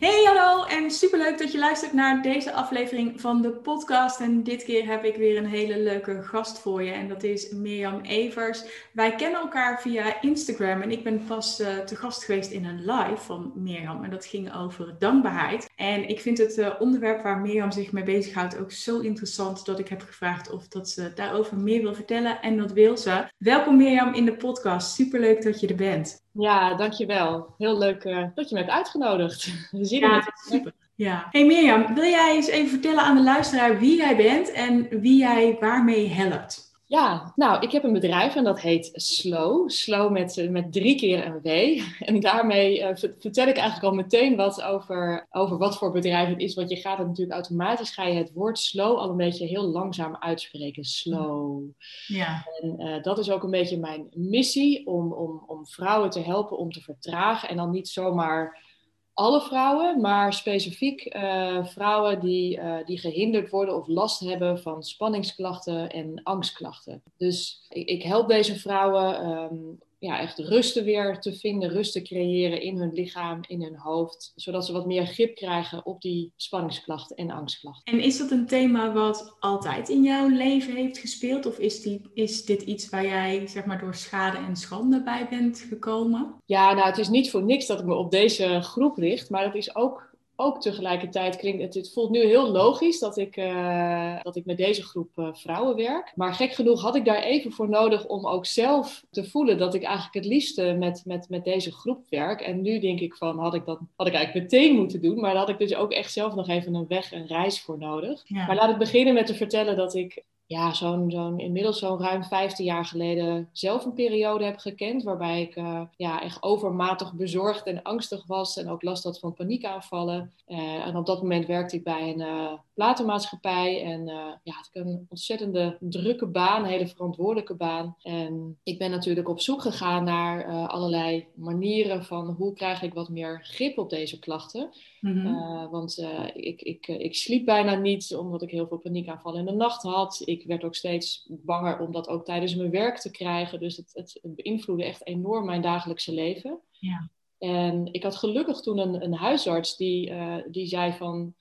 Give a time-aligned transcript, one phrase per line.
[0.00, 4.20] Hey hallo en superleuk dat je luistert naar deze aflevering van de podcast.
[4.20, 7.50] En dit keer heb ik weer een hele leuke gast voor je en dat is
[7.50, 8.64] Mirjam Evers.
[8.92, 12.84] Wij kennen elkaar via Instagram en ik ben pas uh, te gast geweest in een
[12.84, 15.70] live van Mirjam en dat ging over dankbaarheid.
[15.76, 19.78] En ik vind het uh, onderwerp waar Mirjam zich mee bezighoudt ook zo interessant dat
[19.78, 23.24] ik heb gevraagd of dat ze daarover meer wil vertellen en dat wil ze.
[23.38, 26.28] Welkom Mirjam in de podcast, superleuk dat je er bent.
[26.32, 27.54] Ja, dankjewel.
[27.58, 29.52] Heel leuk uh, dat je me hebt uitgenodigd.
[29.70, 30.32] We zien ja, het.
[30.50, 30.72] Super.
[30.94, 31.26] Ja.
[31.30, 35.18] Hey Mirjam, wil jij eens even vertellen aan de luisteraar wie jij bent en wie
[35.18, 36.69] jij waarmee helpt?
[36.90, 39.68] Ja, nou, ik heb een bedrijf en dat heet Slow.
[39.68, 41.80] Slow met, eh, met drie keer een W.
[42.08, 46.40] En daarmee uh, vertel ik eigenlijk al meteen wat over, over wat voor bedrijf het
[46.40, 46.54] is.
[46.54, 49.62] Want je gaat het natuurlijk automatisch, ga je het woord slow al een beetje heel
[49.62, 50.84] langzaam uitspreken.
[50.84, 51.62] Slow.
[52.06, 52.46] Ja.
[52.60, 56.58] En uh, dat is ook een beetje mijn missie, om, om, om vrouwen te helpen
[56.58, 57.48] om te vertragen.
[57.48, 58.69] En dan niet zomaar
[59.14, 64.82] alle vrouwen, maar specifiek uh, vrouwen die, uh, die gehinderd worden of last hebben van
[64.82, 67.02] spanningsklachten en angstklachten.
[67.16, 72.02] Dus ik, ik help deze vrouwen um, ja, echt rusten weer te vinden, rust te
[72.02, 76.32] creëren in hun lichaam, in hun hoofd, zodat ze wat meer grip krijgen op die
[76.36, 77.94] spanningsklachten en angstklachten.
[77.94, 82.10] En is dat een thema wat altijd in jouw leven heeft gespeeld, of is, die,
[82.14, 86.34] is dit iets waar jij zeg maar door schade en schande bij bent gekomen?
[86.44, 89.44] Ja, nou, het is niet voor niks dat ik me op deze groep richt, maar
[89.44, 90.09] het is ook
[90.40, 94.56] ook tegelijkertijd klinkt het, het voelt nu heel logisch dat ik, uh, dat ik met
[94.56, 96.12] deze groep uh, vrouwen werk.
[96.14, 99.74] Maar gek genoeg had ik daar even voor nodig om ook zelf te voelen dat
[99.74, 102.40] ik eigenlijk het liefste met, met, met deze groep werk.
[102.40, 105.20] En nu denk ik van, had ik dat had ik eigenlijk meteen moeten doen.
[105.20, 107.78] Maar daar had ik dus ook echt zelf nog even een weg, een reis voor
[107.78, 108.22] nodig.
[108.28, 112.24] Maar laat ik beginnen met te vertellen dat ik ja, zo'n, zo'n, inmiddels zo'n ruim
[112.24, 115.02] 15 jaar geleden zelf een periode heb gekend.
[115.02, 118.56] Waarbij ik uh, ja, echt overmatig bezorgd en angstig was.
[118.56, 120.32] En ook last had van paniekaanvallen.
[120.48, 123.82] Uh, en op dat moment werkte ik bij een uh, platenmaatschappij.
[123.82, 124.06] En
[124.42, 127.96] ja, had ik een ontzettende drukke baan, een hele verantwoordelijke baan.
[128.02, 133.08] En ik ben natuurlijk op zoek gegaan naar allerlei manieren van hoe krijg ik wat
[133.08, 134.70] meer grip op deze klachten.
[135.00, 135.70] Mm-hmm.
[135.70, 135.98] want
[136.34, 140.22] ik, ik, ik sliep bijna niet, omdat ik heel veel paniekaanvallen in de nacht had.
[140.24, 143.60] Ik werd ook steeds banger om dat ook tijdens mijn werk te krijgen.
[143.60, 146.60] Dus het, het, beïnvloedde echt enorm mijn dagelijkse leven.
[146.70, 147.10] Ja.
[147.38, 151.34] En ik had gelukkig toen een, een huisarts die, uh, die zei van...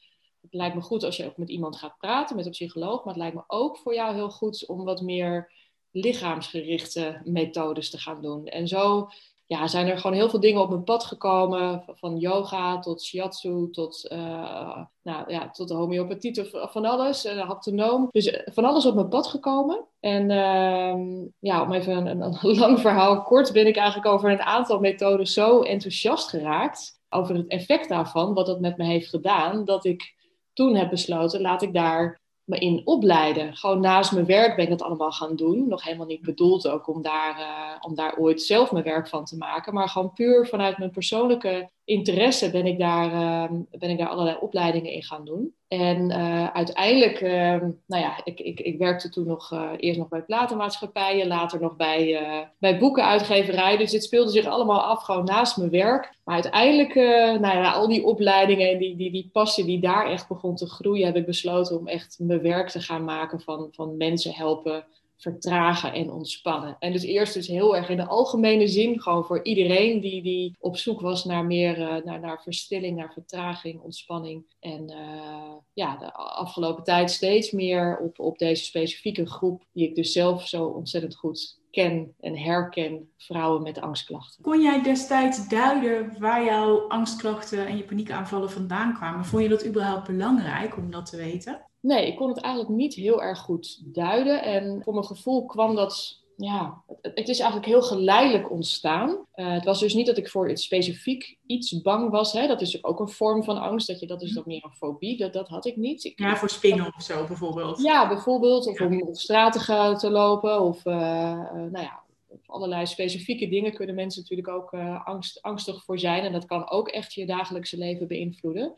[0.49, 3.03] Het lijkt me goed als je ook met iemand gaat praten, met een psycholoog.
[3.03, 5.51] Maar het lijkt me ook voor jou heel goed om wat meer
[5.91, 8.45] lichaamsgerichte methodes te gaan doen.
[8.45, 9.09] En zo
[9.49, 11.83] ja, zijn er gewoon heel veel dingen op mijn pad gekomen.
[11.87, 17.25] Van yoga tot shiatsu tot, uh, nou, ja, tot de homeopathie van alles.
[17.25, 18.07] Uh, haptonoom.
[18.11, 19.85] Dus eh, van alles op mijn pad gekomen.
[19.99, 24.41] En uh, ja, om even een, een, lang verhaal kort ben ik eigenlijk over een
[24.41, 27.01] aantal methodes zo enthousiast geraakt.
[27.09, 29.66] Over het effect daarvan, wat dat met me heeft gedaan.
[29.66, 30.16] Dat ik
[30.59, 33.56] toen heb besloten, laat ik daar me in opleiden.
[33.56, 35.68] Gewoon naast mijn werk ben ik dat allemaal gaan doen.
[35.68, 39.25] Nog helemaal niet bedoeld ook om daar, uh, om daar ooit zelf mijn werk van
[39.25, 39.74] te maken.
[39.74, 44.38] Maar gewoon puur vanuit mijn persoonlijke interesse ben ik daar, uh, ben ik daar allerlei
[44.39, 45.53] opleidingen in gaan doen.
[45.67, 50.07] En uh, uiteindelijk, ehm, nou ja, ik, ik, ik werkte toen nog uh, eerst nog
[50.07, 53.79] bij platenmaatschappijen, later nog bij, uh, bij boekenuitgeverijen.
[53.79, 56.13] Dus dit speelde zich allemaal af gewoon naast mijn werk.
[56.23, 56.95] Maar uiteindelijk,
[57.41, 60.69] nou ja, al die opleidingen en die, die, die passie die daar echt begon te
[60.69, 64.85] groeien, heb ik besloten om echt mijn werk te gaan maken van, van mensen helpen
[65.19, 66.75] vertragen en ontspannen.
[66.80, 70.56] En dus eerst dus heel erg in de algemene zin, gewoon voor iedereen die, die
[70.59, 74.46] op zoek was naar meer, uh, naar, naar verstilling, naar vertraging, ontspanning.
[74.59, 79.96] En uh, ja, de afgelopen tijd steeds meer op, op deze specifieke groep, die ik
[79.96, 84.43] dus zelf zo ontzettend goed ken en herken, vrouwen met angstklachten.
[84.43, 89.26] Kon jij destijds duiden waar jouw angstklachten en je paniekaanvallen vandaan kwamen?
[89.26, 91.68] Vond je dat überhaupt belangrijk om dat te weten?
[91.81, 94.43] Nee, ik kon het eigenlijk niet heel erg goed duiden.
[94.43, 99.09] En voor mijn gevoel kwam dat, ja, het, is eigenlijk heel geleidelijk ontstaan.
[99.09, 102.34] Uh, het was dus niet dat ik voor iets specifiek iets bang was.
[102.34, 102.47] Hè?
[102.47, 103.87] Dat is ook een vorm van angst.
[103.87, 105.17] Dat, je, dat is dan meer een fobie.
[105.17, 106.03] Dat, dat had ik niet.
[106.03, 107.81] Ik, ja, voor spinnen of zo bijvoorbeeld.
[107.81, 108.67] Ja, bijvoorbeeld.
[108.67, 110.61] Of om op straten te lopen.
[110.61, 112.03] Of uh, uh, nou ja,
[112.46, 114.73] allerlei specifieke dingen kunnen mensen natuurlijk ook
[115.03, 116.23] angst, angstig voor zijn.
[116.23, 118.76] En dat kan ook echt je dagelijkse leven beïnvloeden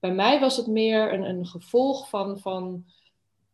[0.00, 2.84] bij mij was het meer een, een gevolg van, van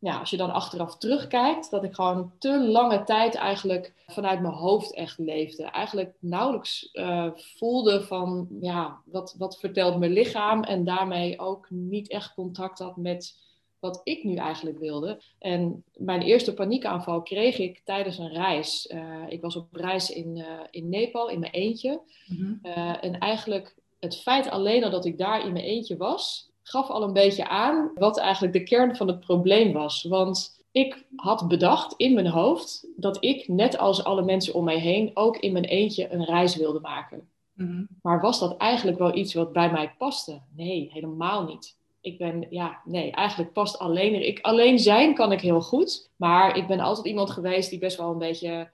[0.05, 4.55] ja, als je dan achteraf terugkijkt, dat ik gewoon te lange tijd eigenlijk vanuit mijn
[4.55, 5.63] hoofd echt leefde.
[5.63, 10.63] Eigenlijk nauwelijks uh, voelde van, ja, wat, wat vertelt mijn lichaam?
[10.63, 13.43] En daarmee ook niet echt contact had met
[13.79, 15.23] wat ik nu eigenlijk wilde.
[15.39, 18.91] En mijn eerste paniekaanval kreeg ik tijdens een reis.
[18.95, 22.01] Uh, ik was op reis in, uh, in Nepal in mijn eentje.
[22.27, 22.59] Mm-hmm.
[23.01, 23.75] en eigenlijk
[24.05, 27.49] het feit alleen al dat ik daar in mijn eentje was, gaf al een beetje
[27.49, 30.03] aan wat eigenlijk de kern van het probleem was.
[30.03, 34.79] Want ik had bedacht in mijn hoofd dat ik, net als alle mensen om mij
[34.79, 37.29] heen, ook in mijn eentje een reis wilde maken.
[37.53, 37.85] Mhm.
[38.03, 40.41] Maar was dat eigenlijk wel iets wat bij mij paste?
[40.57, 41.77] Nee, helemaal niet.
[42.01, 44.27] Ik ben, ja, nee, eigenlijk past alleen.
[44.27, 46.11] Ik, alleen zijn kan ik heel goed.
[46.17, 48.71] Maar ik ben altijd iemand geweest die best wel een beetje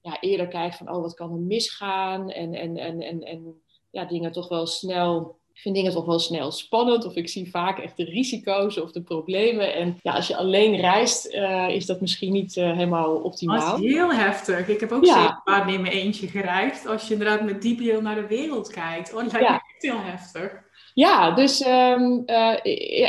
[0.00, 2.30] ja, eerder kijkt van, oh, wat kan er misgaan?
[2.30, 3.60] En, en, en, en, en
[3.96, 7.04] ja, dingen toch wel snel ik vind dingen toch wel snel spannend.
[7.04, 9.74] Of ik zie vaak echt de risico's of de problemen.
[9.74, 13.70] En ja, als je alleen reist, uh, is dat misschien niet uh, helemaal optimaal.
[13.70, 14.68] Dat is heel heftig.
[14.68, 15.42] Ik heb ook ja.
[15.46, 16.86] zeker in mijn eentje gereisd.
[16.86, 19.14] Als je inderdaad met die bril naar de wereld kijkt.
[19.14, 19.52] Oh, dat lijkt ja.
[19.52, 20.64] me echt heel heftig.
[20.96, 22.54] Ja, dus um, uh,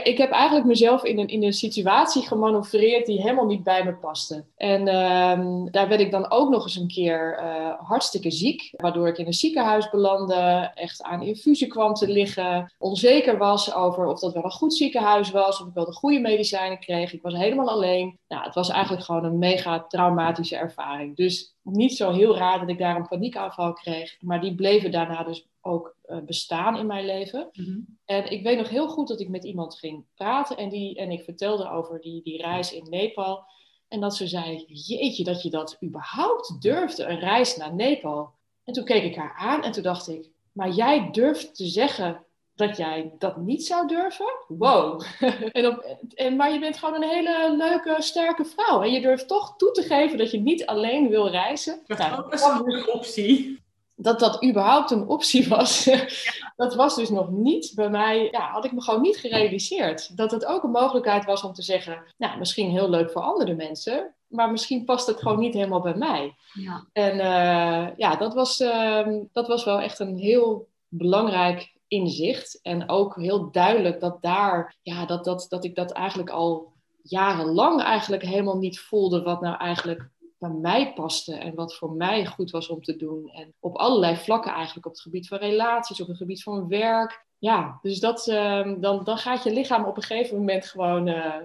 [0.04, 3.94] ik heb eigenlijk mezelf in een, in een situatie gemanoeuvreerd die helemaal niet bij me
[3.94, 4.44] paste.
[4.58, 9.08] En um, daar werd ik dan ook nog eens een keer uh, hartstikke ziek, waardoor
[9.08, 14.20] ik in een ziekenhuis belandde, echt aan infusie kwam te liggen, onzeker was over of
[14.20, 17.14] dat wel een goed ziekenhuis was, of ik wel de goede medicijnen kreeg.
[17.14, 18.18] Ik was helemaal alleen.
[18.28, 21.16] Nou, het was eigenlijk gewoon een mega traumatische ervaring.
[21.16, 25.24] Dus niet zo heel raar dat ik daar een paniekaanval kreeg, maar die bleven daarna
[25.24, 27.50] dus ook uh, bestaan in mijn leven.
[27.52, 27.80] Mhm.
[28.06, 31.12] En ik weet nog heel goed dat ik met iemand ging praten en, die, en
[31.12, 33.44] ik vertelde over die, die reis in Nepal.
[33.88, 38.34] En dat ze zei, jeetje, dat je dat überhaupt durfde, een reis naar Nepal.
[38.64, 42.26] En toen keek ik haar aan en toen dacht ik, maar jij durft te zeggen
[42.56, 44.26] dat jij dat niet zou durven?
[44.48, 45.02] Wow.
[45.52, 48.82] en op, en, maar je bent gewoon een hele leuke, sterke vrouw.
[48.82, 51.82] En je durft toch toe te geven dat je niet alleen wil reizen.
[51.86, 53.66] Dat nou, is ook een optie
[54.00, 55.90] dat dat überhaupt een optie was,
[56.56, 60.18] dat was dus nog niet bij mij, ja, had ik me gewoon niet gerealiseerd.
[60.18, 63.56] Dat het ook een mogelijkheid was om te zeggen, nou, misschien heel leuk voor andere
[63.56, 66.36] mensen, maar misschien past het gewoon niet helemaal bij mij.
[66.54, 66.88] Ja.
[66.94, 72.60] En uh, ja, dat was, uh, dat was wel echt een heel belangrijk inzicht.
[72.62, 77.82] En ook heel duidelijk dat daar, ja, dat, dat, dat ik dat eigenlijk al jarenlang
[77.82, 82.52] eigenlijk helemaal niet voelde wat nou eigenlijk bij mij paste en wat voor mij goed
[82.52, 83.30] was om te doen.
[83.30, 87.26] En op allerlei vlakken eigenlijk, op het gebied van relaties, op het gebied van werk.
[87.38, 91.36] Ja, dus dat, uh, dan, dan gaat je lichaam op een gegeven moment gewoon uh,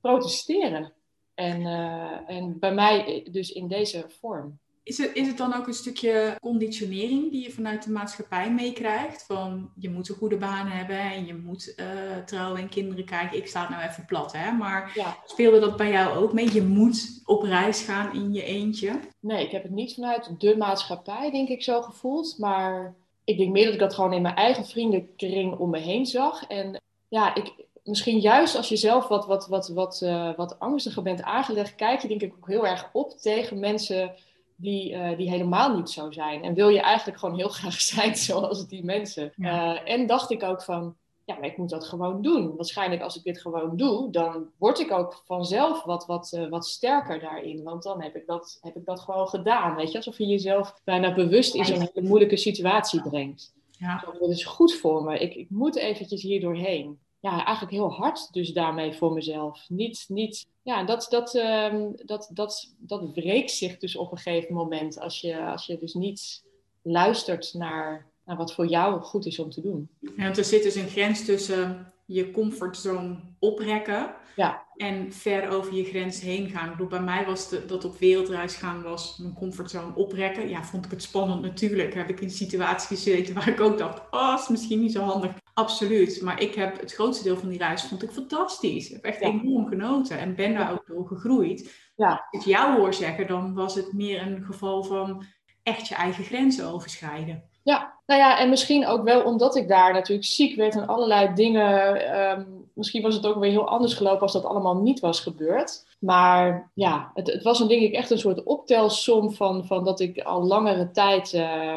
[0.00, 0.92] protesteren.
[1.34, 4.58] En, uh, en bij mij dus in deze vorm.
[4.90, 9.24] Is het, is het dan ook een stukje conditionering die je vanuit de maatschappij meekrijgt?
[9.26, 11.86] Van je moet een goede baan hebben en je moet uh,
[12.26, 13.36] trouwen en kinderen krijgen.
[13.36, 14.52] Ik sta het nou even plat, hè?
[14.52, 15.16] Maar ja.
[15.26, 16.52] speelde dat bij jou ook mee?
[16.52, 19.00] Je moet op reis gaan in je eentje?
[19.20, 22.38] Nee, ik heb het niet vanuit de maatschappij, denk ik, zo gevoeld.
[22.38, 22.94] Maar
[23.24, 26.46] ik denk meer dat ik dat gewoon in mijn eigen vriendenkring om me heen zag.
[26.46, 27.52] En ja, ik,
[27.84, 32.00] misschien juist als je zelf wat, wat, wat, wat, uh, wat angstiger bent aangelegd, kijk
[32.00, 34.14] je denk ik ook heel erg op tegen mensen
[34.60, 36.42] die, uh, die helemaal niet zo zijn.
[36.42, 39.32] En wil je eigenlijk gewoon heel graag zijn zoals die mensen.
[39.36, 42.56] Uh, en dacht ik ook van, ja, maar ik moet dat gewoon doen.
[42.56, 46.66] Waarschijnlijk als ik dit gewoon doe, dan word ik ook vanzelf wat, wat, uh, wat
[46.66, 47.62] sterker daarin.
[47.62, 49.76] Want dan heb ik, dat, heb ik dat gewoon gedaan.
[49.76, 53.54] Weet je, alsof je jezelf bijna bewust in zo'n hele moeilijke situatie brengt.
[53.70, 54.04] Ja.
[54.20, 55.18] dat is goed voor me.
[55.18, 59.64] Ik, ik moet eventjes hier doorheen ja, eigenlijk heel hard dus daarmee voor mezelf.
[59.68, 64.54] Niet, niet, ja, dat, dat, um, dat, dat, dat wreekt zich dus op een gegeven
[64.54, 66.44] moment als je, als je dus niet
[66.82, 69.88] luistert naar, naar wat voor jou goed is om te doen.
[70.00, 74.66] Ja, want er zit dus een grens tussen je comfortzone oprekken ja.
[74.76, 76.76] en ver over je grens heen gaan.
[76.78, 80.48] Ik bij mij was de, dat op wereldreis gaan was mijn comfortzone oprekken.
[80.48, 81.94] Ja, vond ik het spannend natuurlijk.
[81.94, 85.32] Heb ik in situaties gezeten waar ik ook dacht, oh, is misschien niet zo handig.
[85.60, 86.22] Absoluut.
[86.22, 88.88] Maar ik heb het grootste deel van die reis vond ik fantastisch.
[88.88, 91.90] Ik heb echt enorm genoten en ben daar ook door gegroeid.
[91.96, 92.26] Ja.
[92.30, 95.24] Als ik jou hoor zeggen, dan was het meer een geval van
[95.62, 97.42] echt je eigen grenzen overschrijden.
[97.62, 101.34] Ja, nou ja, en misschien ook wel omdat ik daar natuurlijk ziek werd en allerlei
[101.34, 102.04] dingen.
[102.14, 105.86] Ehm, misschien was het ook weer heel anders gelopen als dat allemaal niet was gebeurd.
[105.98, 110.00] Maar ja, het, het was een denk ik echt een soort optelsom van, van dat
[110.00, 111.76] ik al langere tijd uh,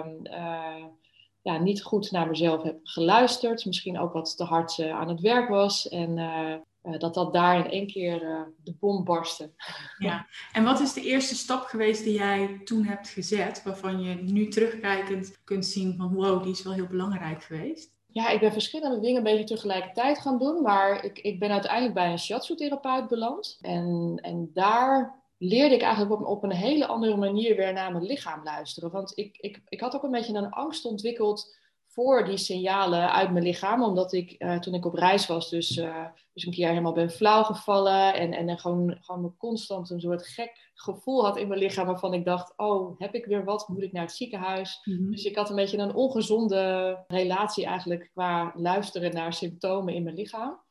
[1.44, 3.66] ja, niet goed naar mezelf heb geluisterd.
[3.66, 5.90] Misschien ook wat te hard uh, aan het werk was.
[5.90, 8.20] En uh, dat dat daar in één keer
[8.64, 9.50] de bom barstte.
[9.98, 14.16] Ja, en wat is de eerste stap geweest die jij toen hebt gezet, waarvan je
[14.16, 17.92] nu terugkijkend kunt zien van wow, die is wel heel belangrijk geweest?
[18.08, 20.62] Ja, ik ben verschillende dingen een beetje tegelijkertijd gaan doen.
[20.62, 23.58] Maar ik, ik ben uiteindelijk bij een shiatsu-therapeut beland.
[23.62, 28.06] En, en daar leerde ik eigenlijk op, op een hele andere manier weer naar mijn
[28.06, 28.92] lichaam luisteren.
[28.92, 31.56] Want ik, ik, ik had ook een beetje een angst ontwikkeld
[31.88, 33.84] voor die signalen uit mijn lichaam.
[33.84, 37.10] Omdat ik uh, toen ik op reis was, dus, uh, dus een keer helemaal ben
[37.10, 38.13] flauw gevallen.
[38.13, 41.86] En, en gewoon, gewoon constant een soort gek gevoel had in mijn lichaam.
[41.86, 43.68] Waarvan ik dacht, oh, heb ik weer wat?
[43.68, 44.82] Moet ik naar het ziekenhuis?
[44.84, 45.12] Mm-hmm.
[45.12, 50.16] Dus ik had een beetje een ongezonde relatie eigenlijk qua luisteren naar symptomen in mijn
[50.16, 50.62] lichaam.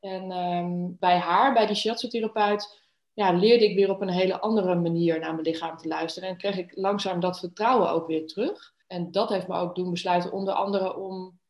[0.00, 2.81] En um, bij haar, bij die shiatsu-therapeut,
[3.14, 6.28] ja, leerde ik weer op een hele andere manier naar mijn lichaam te luisteren.
[6.28, 8.72] En kreeg ik langzaam dat vertrouwen ook weer terug.
[8.86, 11.40] En dat heeft me ook doen besluiten, onder andere om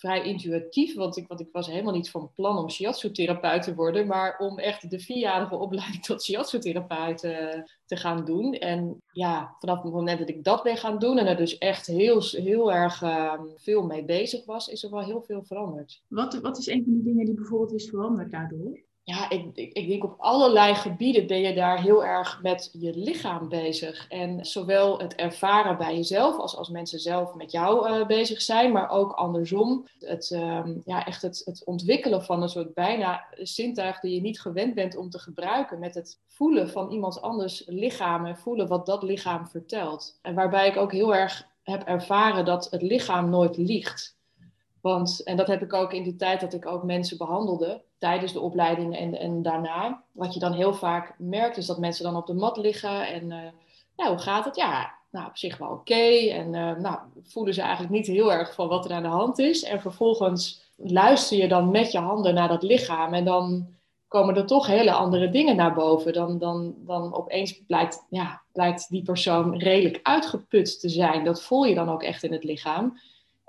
[0.00, 4.38] vrij intuïtief, want ik, ik was helemaal niet van plan om shiatsu-therapeut te worden, maar
[4.38, 8.52] om echt de vierjarige opleiding tot shiatsu-therapeut uh, te gaan doen.
[8.52, 11.86] En ja, vanaf het moment dat ik dat ben gaan doen en er dus echt
[11.86, 16.02] heel, heel erg uh, veel mee bezig was, is er wel heel veel veranderd.
[16.08, 18.88] Wat, wat is een van die dingen die bijvoorbeeld is veranderd daardoor?
[19.10, 23.48] Ja, ik, ik, denk op allerlei gebieden ben je daar heel erg met je lichaam
[23.48, 24.08] bezig.
[24.08, 28.72] En zowel het ervaren bij jezelf als als mensen zelf met jou uh, bezig zijn,
[28.72, 29.86] maar ook andersom.
[29.98, 34.40] Het, uh, ja, echt het, het ontwikkelen van een soort bijna zintuig die je niet
[34.40, 35.78] gewend bent om te gebruiken.
[35.78, 40.18] Met het voelen van iemands anders lichaam en voelen wat dat lichaam vertelt.
[40.22, 44.18] En waarbij ik ook heel erg heb ervaren dat het lichaam nooit liegt.
[44.80, 48.32] Want, en dat heb ik ook in die tijd dat ik ook mensen behandelde, tijdens
[48.32, 50.02] de opleiding en, en daarna.
[50.12, 53.30] Wat je dan heel vaak merkt, is dat mensen dan op de mat liggen en
[53.30, 53.38] uh,
[53.96, 54.56] ja, hoe gaat het?
[54.56, 56.28] Ja, nou, op zich wel oké.
[56.30, 59.38] En uh, nou, voelen ze eigenlijk niet heel erg van wat er aan de hand
[59.38, 59.62] is.
[59.62, 63.66] En vervolgens luister je dan met je handen naar dat lichaam en dan
[64.08, 66.12] komen er toch hele andere dingen naar boven.
[66.12, 71.24] Dan, dan, dan opeens blijkt, ja, blijkt die persoon redelijk uitgeput te zijn.
[71.24, 72.98] Dat voel je dan ook echt in het lichaam.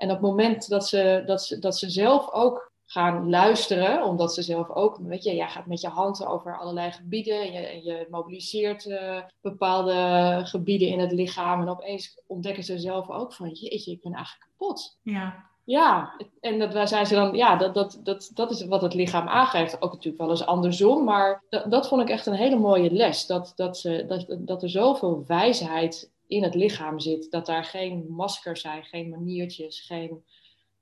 [0.01, 4.33] En op het moment dat ze, dat ze, dat ze zelf ook gaan luisteren, omdat
[4.33, 7.59] ze zelf ook, weet je, jij gaat met je handen over allerlei gebieden en je,
[7.59, 13.33] en je mobiliseert uh, bepaalde gebieden in het lichaam en opeens ontdekken ze zelf ook
[13.33, 14.97] van, jeetje, ik ben eigenlijk kapot.
[15.03, 15.49] Ja.
[15.63, 19.27] Ja, en dat zijn ze dan, ja, dat, dat, dat, dat is wat het lichaam
[19.27, 19.81] aangeeft.
[19.81, 23.25] Ook natuurlijk wel eens andersom, maar dat, dat vond ik echt een hele mooie les.
[23.25, 27.31] Dat, dat, ze, dat, dat er zoveel wijsheid in het lichaam zit.
[27.31, 30.23] Dat daar geen maskers zijn, geen maniertjes, geen...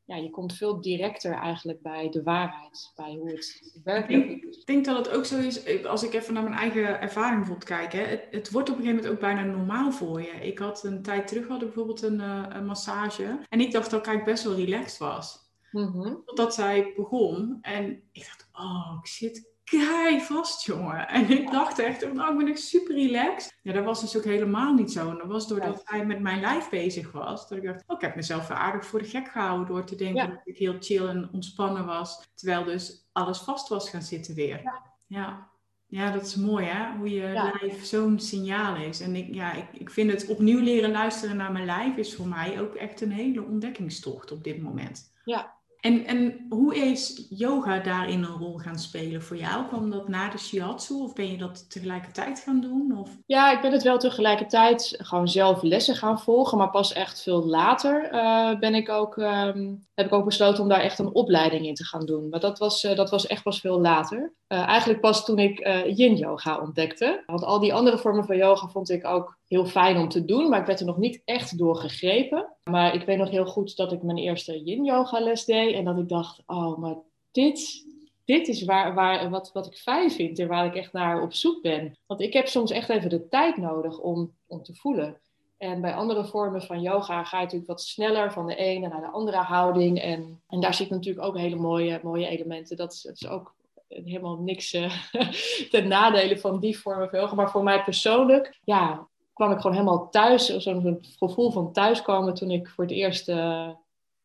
[0.05, 4.57] Ja, je komt veel directer eigenlijk bij de waarheid, bij hoe het werkelijk is.
[4.57, 7.69] Ik denk dat het ook zo is, als ik even naar mijn eigen ervaring bijvoorbeeld
[7.69, 10.31] kijk, hè, het, het, wordt op een gegeven moment ook bijna normaal voor je.
[10.31, 14.07] Ik had een tijd terug had bijvoorbeeld een, uh, een massage en ik dacht dat
[14.07, 15.37] ik best wel relaxed was.
[15.71, 21.07] Mm Totdat zij begon en ik dacht, oh, ik zit kei vast, jongen.
[21.07, 23.57] En ik dacht echt, oh, nou, ik ben echt super relaxed.
[23.61, 25.09] Ja, dat was dus ook helemaal niet zo.
[25.09, 27.47] En dat was doordat hij met mijn lijf bezig was.
[27.47, 30.29] Dat ik dacht, oh, ik heb mezelf aardig voor de gek gehouden door te denken
[30.29, 32.29] dat ik heel chill en ontspannen was.
[32.35, 34.61] Terwijl dus alles vast was gaan zitten weer.
[34.63, 34.81] Ja.
[35.07, 35.47] ja.
[35.89, 39.01] Ja, dat is mooi hè, hoe je lijf zo'n signaal is.
[39.01, 42.27] En ik, ja, ik, ik vind het opnieuw leren luisteren naar mijn lijf is voor
[42.27, 45.13] mij ook echt een hele ontdekkingstocht op dit moment.
[45.25, 49.67] Ja, en, en hoe is yoga daarin een rol gaan spelen voor jou?
[49.67, 52.97] Kwam dat na de shiatsu of ben je dat tegelijkertijd gaan doen?
[52.97, 53.17] Of?
[53.25, 56.57] Ja, ik ben het wel tegelijkertijd gewoon zelf lessen gaan volgen.
[56.57, 60.69] Maar pas echt veel later uh, ben ik ook, um, heb ik ook besloten om
[60.69, 62.29] daar echt een opleiding in te gaan doen.
[62.29, 64.33] Maar dat was, uh, dat was echt pas veel later.
[64.49, 65.59] Uh, eigenlijk pas toen ik
[65.95, 67.23] yin yoga ontdekte.
[67.25, 70.49] Want al die andere vormen van yoga vond ik ook heel fijn om te doen,
[70.49, 72.55] maar ik werd er nog niet echt door gegrepen.
[72.63, 75.97] Maar ik weet nog heel goed dat ik mijn eerste yin-yoga les deed en dat
[75.97, 76.95] ik dacht, oh, maar
[77.31, 77.85] dit,
[78.25, 81.33] dit is waar, waar, wat, wat ik fijn vind en waar ik echt naar op
[81.33, 81.97] zoek ben.
[82.07, 85.17] Want ik heb soms echt even de tijd nodig om, om te voelen.
[85.57, 89.01] En bij andere vormen van yoga ga je natuurlijk wat sneller van de ene naar
[89.01, 90.01] de andere houding.
[90.01, 92.77] En, en daar zitten natuurlijk ook hele mooie, mooie elementen.
[92.77, 93.53] Dat is, dat is ook
[93.89, 94.93] helemaal niks uh,
[95.71, 97.35] ten nadele van die vormen van yoga.
[97.35, 102.51] Maar voor mij persoonlijk, ja, kwam ik gewoon helemaal thuis, zo'n gevoel van thuiskomen toen
[102.51, 103.69] ik voor het eerst uh,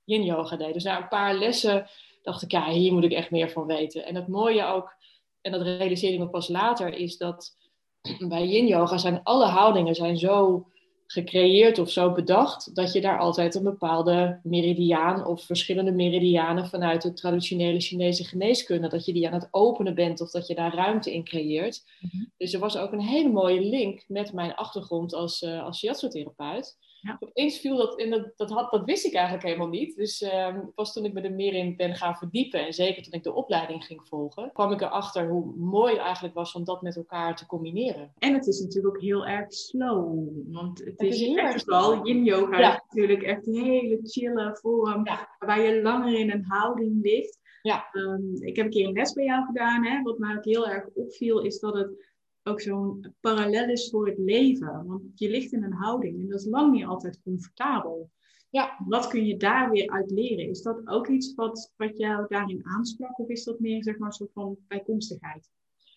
[0.04, 0.74] yin yoga deed.
[0.74, 1.86] Dus na een paar lessen
[2.22, 4.04] dacht ik, ja, hier moet ik echt meer van weten.
[4.04, 4.94] En het mooie ook,
[5.40, 7.56] en dat realiseerde ik me pas later, is dat
[8.28, 10.66] bij yin yoga zijn alle houdingen zijn zo
[11.14, 17.02] gecreëerd of zo bedacht dat je daar altijd een bepaalde meridiaan of verschillende meridianen vanuit
[17.02, 20.74] de traditionele Chinese geneeskunde, dat je die aan het openen bent of dat je daar
[20.74, 21.84] ruimte in creëert.
[22.00, 22.24] Mhm.
[22.36, 26.76] Dus er was ook een hele mooie link met mijn achtergrond als, uh, als shiatsu-therapeut.
[27.04, 27.16] Ja.
[27.20, 29.96] Opeens viel dat, en dat, dat, had, dat wist ik eigenlijk helemaal niet.
[29.96, 33.12] Dus uh, pas toen ik me er meer in ben gaan verdiepen, en zeker toen
[33.12, 36.96] ik de opleiding ging volgen, kwam ik erachter hoe mooi eigenlijk was om dat met
[36.96, 38.12] elkaar te combineren.
[38.18, 40.28] En het is natuurlijk ook heel erg slow.
[40.46, 41.64] Want het, is echt
[42.02, 45.04] yin yoga is natuurlijk echt een hele chille vorm,
[45.38, 47.38] waar je langer in een houding ligt.
[47.62, 47.88] Ja.
[47.92, 49.84] Um, ik heb een keer een les bij jou gedaan.
[49.84, 50.02] Hè?
[50.02, 54.18] Wat mij ook heel erg opviel, is dat het ook zo'n parallel is voor het
[54.18, 54.86] leven.
[54.86, 58.10] Want je ligt in een houding en dat is lang niet altijd comfortabel.
[58.50, 58.76] Ja.
[58.88, 60.48] Wat kun je daar weer uit leren?
[60.48, 63.18] Is dat ook iets wat, wat jou daarin aansprak?
[63.18, 65.50] Of is dat meer zeg maar, een soort van bijkomstigheid?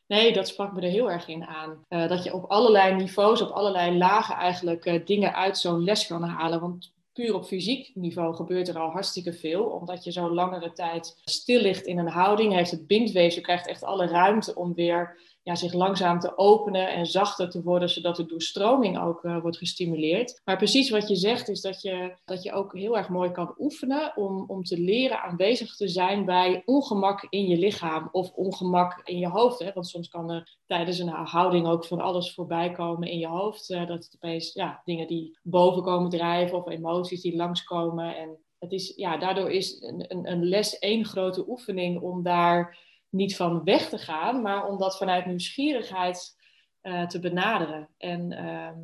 [0.07, 1.85] Nee, dat sprak me er heel erg in aan.
[1.89, 6.07] Uh, dat je op allerlei niveaus, op allerlei lagen eigenlijk uh, dingen uit zo'n les
[6.07, 6.59] kan halen.
[6.59, 9.63] Want puur op fysiek niveau gebeurt er al hartstikke veel.
[9.63, 13.83] Omdat je zo langere tijd stil ligt in een houding, heeft het bindweefsel krijgt echt
[13.83, 18.25] alle ruimte om weer ja, zich langzaam te openen en zachter te worden, zodat de
[18.25, 20.41] doorstroming ook uh, wordt gestimuleerd.
[20.45, 23.55] Maar precies wat je zegt is dat je, dat je ook heel erg mooi kan
[23.57, 29.01] oefenen om, om te leren aanwezig te zijn bij ongemak in je lichaam of ongemak
[29.03, 29.59] in je hoofd.
[29.59, 29.73] Hè?
[29.73, 33.69] Want soms kan er tijdens een houding ook van alles voorbij komen in je hoofd.
[33.69, 38.15] Uh, dat het opeens ja, dingen die boven komen drijven of emoties die langskomen.
[38.17, 42.85] En het is, ja, daardoor is een, een, een les één grote oefening om daar
[43.09, 46.35] niet van weg te gaan, maar om dat vanuit nieuwsgierigheid
[46.83, 47.89] uh, te benaderen.
[47.97, 48.79] En ehm,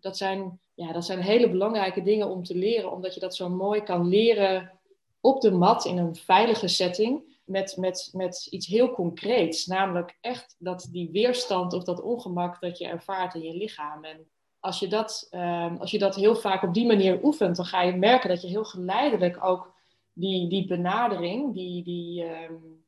[0.00, 3.48] dat, zijn, ja, dat zijn hele belangrijke dingen om te leren, omdat je dat zo
[3.48, 4.72] mooi kan leren
[5.20, 7.32] op de mat in een veilige setting.
[7.44, 12.78] Met, met, met iets heel concreets, namelijk echt dat die weerstand of dat ongemak dat
[12.78, 14.04] je ervaart in je lichaam.
[14.04, 14.28] En
[14.60, 17.82] als je dat, um, als je dat heel vaak op die manier oefent, dan ga
[17.82, 19.74] je merken dat je heel geleidelijk ook
[20.12, 22.83] die, die benadering, die, die, um,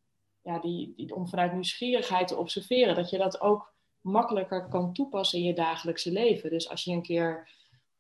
[0.47, 5.39] ja, die, die, om vanuit nieuwsgierigheid te observeren, dat je dat ook makkelijker kan toepassen
[5.39, 6.51] in je dagelijkse leven.
[6.51, 7.49] Dus als je een keer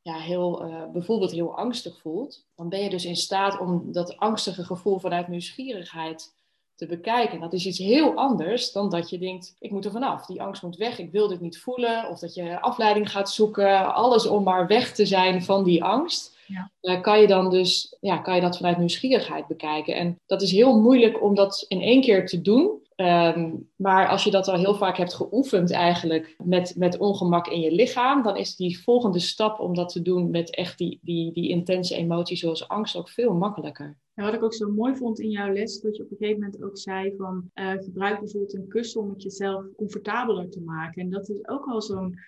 [0.02, 4.16] ja, heel, uh, bijvoorbeeld heel angstig voelt, dan ben je dus in staat om dat
[4.16, 6.34] angstige gevoel vanuit nieuwsgierigheid
[6.74, 7.40] te bekijken.
[7.40, 10.62] Dat is iets heel anders dan dat je denkt, ik moet er vanaf, die angst
[10.62, 12.08] moet weg, ik wil dit niet voelen.
[12.08, 16.35] Of dat je afleiding gaat zoeken, alles om maar weg te zijn van die angst
[16.46, 16.72] ja.
[16.80, 19.94] Uh, kan je dan dus ja, kan je dat vanuit nieuwsgierigheid bekijken.
[19.94, 22.84] En dat is heel moeilijk om dat in één keer te doen.
[22.96, 27.60] Ehm, maar als je dat al heel vaak hebt geoefend eigenlijk met, met ongemak in
[27.60, 31.32] je lichaam, dan is die volgende stap om dat te doen met echt die, die,
[31.32, 33.96] die intense emoties zoals angst ook veel makkelijker.
[34.14, 36.40] Ja, wat ik ook zo mooi vond in jouw les, dat je op een gegeven
[36.40, 41.02] moment ook zei van uh, gebruik bijvoorbeeld een kussen om het jezelf comfortabeler te maken.
[41.02, 42.18] En dat is ook al zo'n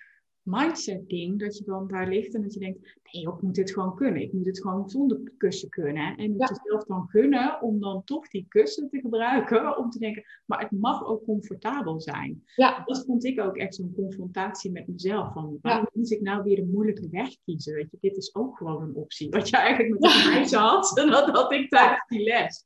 [0.43, 3.71] mindset ding, dat je dan daar ligt en dat je denkt, nee ik moet dit
[3.71, 4.21] gewoon kunnen.
[4.21, 6.17] Ik moet dit gewoon zonder kussen kunnen.
[6.17, 6.59] En het ja.
[6.63, 10.71] jezelf dan gunnen om dan toch die kussen te gebruiken, om te denken, maar het
[10.71, 12.43] mag ook comfortabel zijn.
[12.55, 12.83] Ja.
[12.85, 16.59] Dat vond ik ook echt zo'n confrontatie met mezelf, van waarom moet ik nou weer
[16.59, 17.73] een moeilijke weg kiezen?
[17.73, 19.29] Weet je, dit is ook gewoon een optie.
[19.29, 22.65] Wat je eigenlijk met de meisje had, en dat had ik tijdens die les.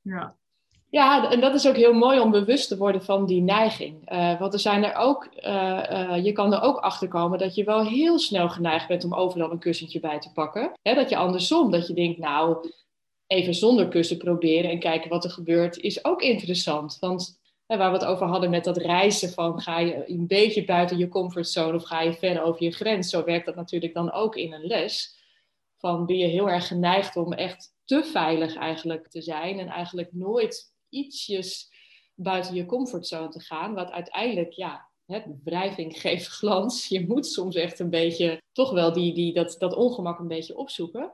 [0.00, 0.36] Ja.
[0.92, 4.12] Ja, en dat is ook heel mooi om bewust te worden van die neiging.
[4.12, 7.54] Uh, want er zijn er ook, uh, uh, je kan er ook achter komen dat
[7.54, 10.72] je wel heel snel geneigd bent om overal een kussentje bij te pakken.
[10.82, 12.70] Dat je andersom, dat je denkt, nou,
[13.26, 16.96] even zonder kussen proberen en kijken wat er gebeurt, is ook interessant.
[17.00, 20.98] Want waar we het over hadden met dat reizen van ga je een beetje buiten
[20.98, 24.36] je comfortzone of ga je ver over je grens, zo werkt dat natuurlijk dan ook
[24.36, 25.16] in een les.
[25.78, 30.12] Van ben je heel erg geneigd om echt te veilig eigenlijk te zijn en eigenlijk
[30.12, 31.70] nooit ietsjes
[32.14, 33.74] buiten je comfortzone te gaan.
[33.74, 36.88] Wat uiteindelijk, ja, hè, wrijving geeft glans.
[36.88, 40.56] Je moet soms echt een beetje, toch wel die, die, dat, dat ongemak een beetje
[40.56, 41.12] opzoeken.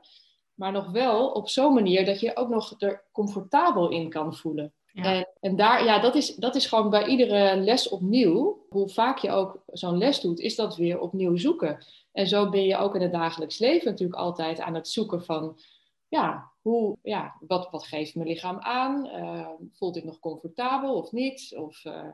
[0.53, 4.73] Maar nog wel op zo'n manier dat je ook nog er comfortabel in kan voelen.
[4.93, 8.65] En, en, daar, ja, dat is, dat is gewoon bij iedere les opnieuw.
[8.69, 11.85] Hoe vaak je ook zo'n les doet, is dat weer opnieuw zoeken.
[12.11, 15.59] En zo ben je ook in het dagelijks leven natuurlijk altijd aan het zoeken van,
[16.07, 19.05] ja, hoe, ja, wat, wat geeft mijn lichaam aan?
[19.05, 21.53] Uh, voelt ik nog comfortabel of niet?
[21.57, 22.09] Of, uh,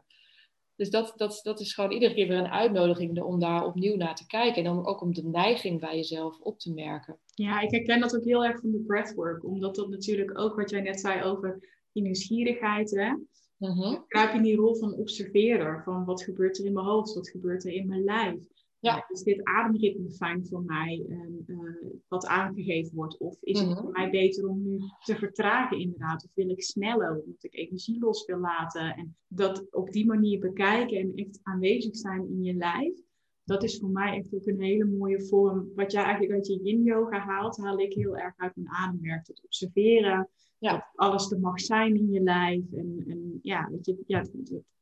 [0.75, 4.15] dus dat, dat, dat is gewoon iedere keer weer een uitnodiging om daar opnieuw naar
[4.15, 4.63] te kijken.
[4.63, 7.17] En dan ook om de neiging bij jezelf op te merken.
[7.33, 9.43] Ja, ik herken dat ook heel erg van de breathwork.
[9.45, 11.59] Omdat dat natuurlijk ook wat jij net zei over
[11.91, 12.91] die nieuwsgierigheid.
[12.91, 13.13] Hè?
[13.91, 15.81] Ik kruip in die rol van observeerder.
[15.83, 17.13] Van wat gebeurt er in mijn hoofd?
[17.13, 18.43] Wat gebeurt er in mijn lijf?
[18.85, 19.05] Ja.
[19.09, 21.05] Is dit ademritme fijn voor mij,
[21.47, 21.57] uh,
[22.07, 23.17] wat aangegeven wordt?
[23.17, 23.79] Of is het mhm.
[23.79, 26.23] voor mij beter om nu te vertragen inderdaad?
[26.23, 28.95] Of wil ik sneller, omdat ik energie los wil laten?
[28.95, 32.93] En dat op die manier bekijken en echt aanwezig zijn in je lijf.
[33.43, 35.71] Dat is voor mij echt ook een hele mooie vorm.
[35.75, 39.27] Wat jij eigenlijk uit je yin-yoga haalt, haal ik heel erg uit mijn ademwerk.
[39.27, 40.71] Het observeren, ja.
[40.71, 42.71] dat alles er mag zijn in je lijf.
[42.71, 44.23] En, en ja, weet je, ja,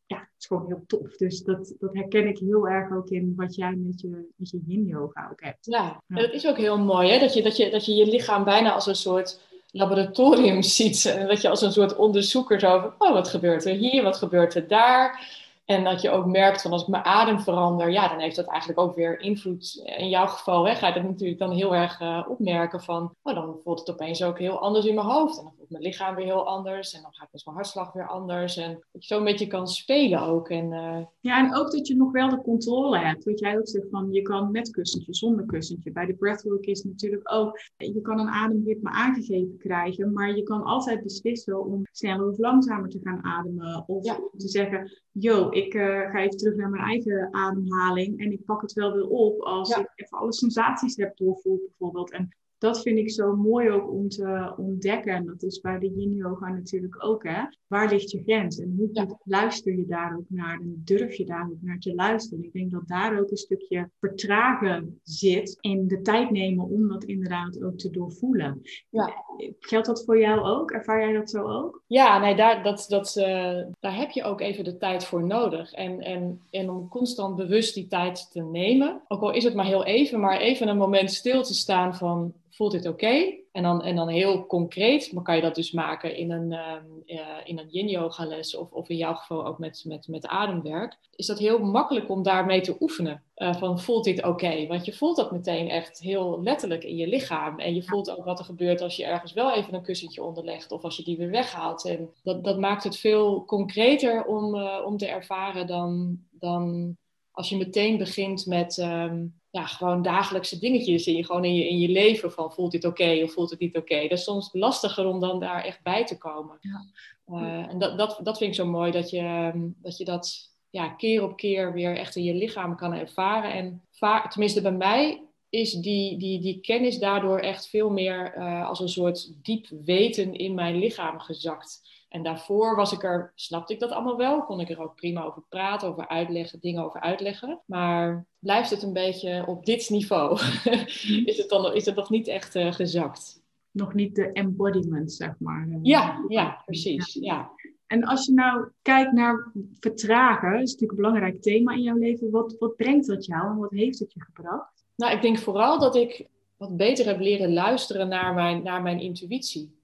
[0.06, 1.16] ja, is gewoon heel tof.
[1.16, 4.62] Dus dat, dat herken ik heel erg ook in wat jij met je, met je
[4.66, 5.66] yin yoga ook hebt.
[5.66, 6.16] Ja, ja.
[6.16, 7.20] dat is ook heel mooi, hè?
[7.20, 9.40] Dat, je, dat, je, dat je je lichaam bijna als een soort
[9.72, 11.06] laboratorium ziet.
[11.06, 14.18] En dat je als een soort onderzoeker zo van, oh, wat gebeurt er hier, wat
[14.18, 15.42] gebeurt er daar?
[15.66, 18.48] En dat je ook merkt van als ik mijn adem verander, ja, dan heeft dat
[18.48, 19.82] eigenlijk ook weer invloed.
[19.98, 23.36] In jouw geval hè, ga je dat natuurlijk dan heel erg uh, opmerken van, oh,
[23.36, 25.38] dan voelt het opeens ook heel anders in mijn hoofd.
[25.38, 26.94] En dan voelt mijn lichaam weer heel anders.
[26.94, 28.58] En dan gaat dus mijn hartslag weer anders.
[28.58, 30.50] En dat je zo een beetje kan spelen ook.
[30.50, 30.98] En, uh...
[31.20, 33.24] Ja, en ook dat je nog wel de controle hebt.
[33.24, 35.92] Wat jij ook zegt van, je kan met kussentje, zonder kussentje.
[35.92, 40.64] Bij de breathwork is natuurlijk ook, je kan een ademritme aangegeven krijgen, maar je kan
[40.64, 43.84] altijd beslissen om sneller of langzamer te gaan ademen.
[43.88, 44.04] Of
[44.38, 48.62] te zeggen, yo, ik uh, ga even terug naar mijn eigen ademhaling en ik pak
[48.62, 52.12] het wel weer op als ik even alle sensaties heb doorvoeld bijvoorbeeld.
[52.12, 55.14] En dat vind ik zo mooi ook om te ontdekken.
[55.14, 57.24] En dat is bij de yin yoga natuurlijk ook.
[57.24, 57.42] Hè?
[57.68, 58.60] Waar ligt je grens?
[58.60, 59.20] En hoe ja.
[59.24, 60.60] luister je daar ook naar?
[60.60, 62.44] En durf je daar ook naar te luisteren?
[62.44, 65.58] Ik denk dat daar ook een stukje vertragen zit.
[65.60, 68.62] In de tijd nemen om dat inderdaad ook te doorvoelen.
[68.90, 69.14] Ja.
[69.60, 70.72] Geldt dat voor jou ook?
[70.72, 71.84] Ervaar jij dat zo ook?
[71.88, 75.72] Ja, nee, daar, dat, dat, uh, daar heb je ook even de tijd voor nodig.
[75.72, 79.02] En, en, en om constant bewust die tijd te nemen.
[79.08, 82.34] Ook al is het maar heel even, maar even een moment stil te staan van
[82.54, 83.42] voelt dit oké?
[83.52, 87.18] En, dan, en dan heel concreet, maar kan je dat dus maken in een, uh,
[87.44, 90.98] in een yin yoga les of, of in jouw geval ook met, met, met ademwerk.
[91.16, 93.24] Is dat heel makkelijk om daarmee te oefenen.
[93.36, 94.68] Uh, van voelt dit oké?
[94.68, 97.60] Want je voelt dat meteen echt heel letterlijk in je lichaam.
[97.60, 100.72] En je voelt ook wat er gebeurt als je ergens wel even een kussentje onderlegt
[100.72, 101.86] of als je die weer weghaalt.
[101.86, 106.96] En dat, dat maakt het veel concreter om, uh, om te ervaren dan, dan
[107.32, 111.70] als je meteen begint met um, ja, gewoon dagelijkse dingetjes in je, gewoon in je,
[111.70, 114.02] in je leven van voelt dit oké of voelt het niet oké.
[114.02, 116.58] Dat is soms lastiger om dan daar echt bij te komen.
[116.62, 116.86] Ja.
[117.28, 120.52] Uh, en dat, dat, dat vind ik zo mooi, dat je ehm, dat, je dat
[120.70, 123.54] ja, keer op keer weer echt in je lichaam kan ervaren.
[123.54, 123.82] En
[124.30, 128.90] tenminste bij mij is die, die, die kennis daardoor echt veel meer uh, als een
[128.90, 131.82] soort diep weten in mijn lichaam gezakt.
[132.14, 135.24] En daarvoor was ik er, snapte ik dat allemaal wel, kon ik er ook prima
[135.24, 137.62] over praten, over uitleggen, dingen over uitleggen.
[137.66, 140.40] Maar blijft het een beetje op dit niveau?
[141.26, 143.42] is, het dan, is het nog niet echt uh, gezakt?
[143.72, 145.68] Nog niet de embodiment, zeg maar.
[145.82, 147.14] Ja, ja precies.
[147.14, 147.52] Ja.
[147.88, 151.98] En als je nou kijkt naar vertragen, dat is natuurlijk een belangrijk thema in jouw
[151.98, 152.32] leven.
[152.32, 154.86] Wat, wat brengt dat jou en wat heeft het je gebracht?
[154.96, 159.00] Nou, ik denk vooral dat ik wat beter heb leren luisteren naar mijn, naar mijn
[159.00, 159.82] intuïtie.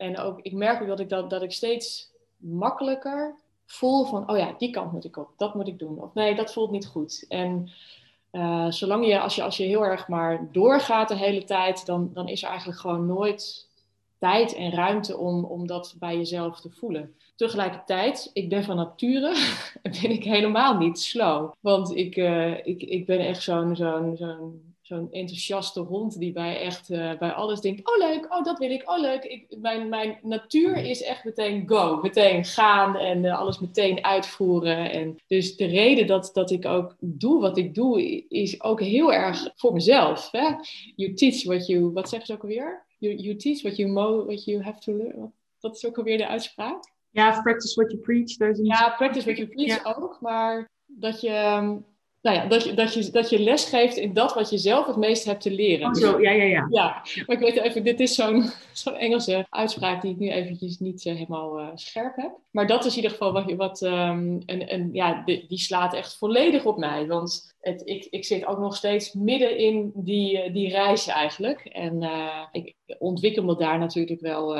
[0.00, 3.34] En ook, ik merk ook dat ik, dat, dat ik steeds makkelijker
[3.66, 6.02] voel van, oh ja, die kant moet ik op, dat moet ik doen.
[6.02, 7.24] Of nee, dat voelt niet goed.
[7.28, 7.70] En
[8.32, 12.10] uh, zolang je als, je, als je heel erg maar doorgaat de hele tijd, dan,
[12.12, 13.68] dan is er eigenlijk gewoon nooit
[14.18, 17.14] tijd en ruimte om, om dat bij jezelf te voelen.
[17.36, 19.34] Tegelijkertijd, ik ben van nature,
[20.00, 21.52] ben ik helemaal niet slow.
[21.60, 26.60] Want ik, uh, ik, ik ben echt zo'n zo'n zo'n zo'n enthousiaste hond die bij
[26.60, 29.24] echt uh, bij alles denkt: oh leuk, oh dat wil ik, oh leuk.
[29.24, 34.90] Ik, mijn, mijn natuur is echt meteen go, meteen gaan en uh, alles meteen uitvoeren.
[34.90, 39.12] En dus de reden dat, dat ik ook doe wat ik doe, is ook heel
[39.12, 40.30] erg voor mezelf.
[40.30, 40.50] Hè?
[40.96, 42.86] You teach what you, wat zeggen ze ook alweer?
[42.98, 45.32] You, you teach what you, mo, what you have to learn.
[45.60, 46.92] Dat is ook alweer de uitspraak.
[47.10, 48.56] Ja, practice what you preach.
[48.62, 50.18] Ja, practice what you preach ook.
[50.20, 51.76] Maar dat je ehm,
[52.22, 54.86] nou ja, dat je, dat, je, dat je les geeft in dat wat je zelf
[54.86, 55.86] het meest hebt te leren.
[55.86, 56.66] Oh, zo, ja, ja, ja.
[56.70, 60.78] Ja, maar ik weet even, dit is zo'n zo'n Engelse uitspraak die ik nu eventjes
[60.78, 62.38] niet uh, helemaal uh, scherp heb.
[62.50, 65.94] Maar dat is in ieder geval wat, wat um, en, en ja, die, die, slaat
[65.94, 67.06] echt volledig op mij.
[67.06, 71.60] Want het, ik, ik zit ook nog steeds midden in die, uh, die reis eigenlijk.
[71.64, 72.10] En
[72.52, 74.56] ik ontwikkel me daar natuurlijk wel,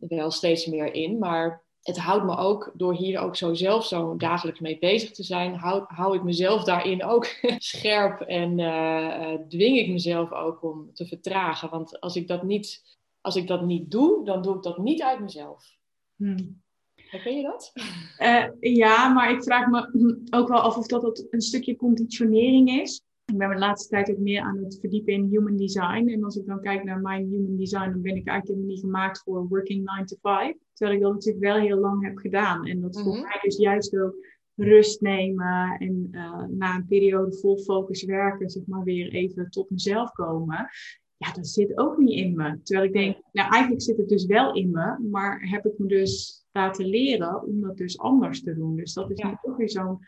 [0.00, 1.18] wel steeds meer in.
[1.18, 5.22] Maar het houdt me ook, door hier ook zo zelf zo dagelijks mee bezig te
[5.22, 7.26] zijn, hou, hou ik mezelf daarin ook
[7.72, 11.70] scherp en uh, dwing ik mezelf ook om te vertragen.
[11.70, 15.02] Want als ik dat niet, als ik dat niet doe, dan doe ik dat niet
[15.02, 15.76] uit mezelf.
[16.16, 16.62] Hmm.
[16.94, 17.72] Herken je dat?
[18.18, 22.70] Uh, ja, maar ik vraag me ook wel af of dat, dat een stukje conditionering
[22.70, 23.02] is.
[23.30, 26.08] Ik ben de laatste tijd ook meer aan het verdiepen in human design.
[26.08, 28.80] En als ik dan kijk naar mijn human design, dan ben ik eigenlijk helemaal niet
[28.80, 30.56] gemaakt voor working 9 to 5.
[30.72, 32.66] Terwijl ik dat natuurlijk wel heel lang heb gedaan.
[32.66, 33.22] En dat voor mhm.
[33.22, 34.14] mij dus juist ook
[34.54, 39.70] rust nemen en uh, na een periode vol focus werken, zeg maar weer even tot
[39.70, 40.68] mezelf komen.
[41.16, 42.62] Ja, dat zit ook niet in me.
[42.62, 45.86] Terwijl ik denk, nou eigenlijk zit het dus wel in me, maar heb ik me
[45.86, 48.76] dus laten leren om dat dus anders te doen.
[48.76, 49.40] Dus dat is ja.
[49.42, 49.98] ook weer zo'n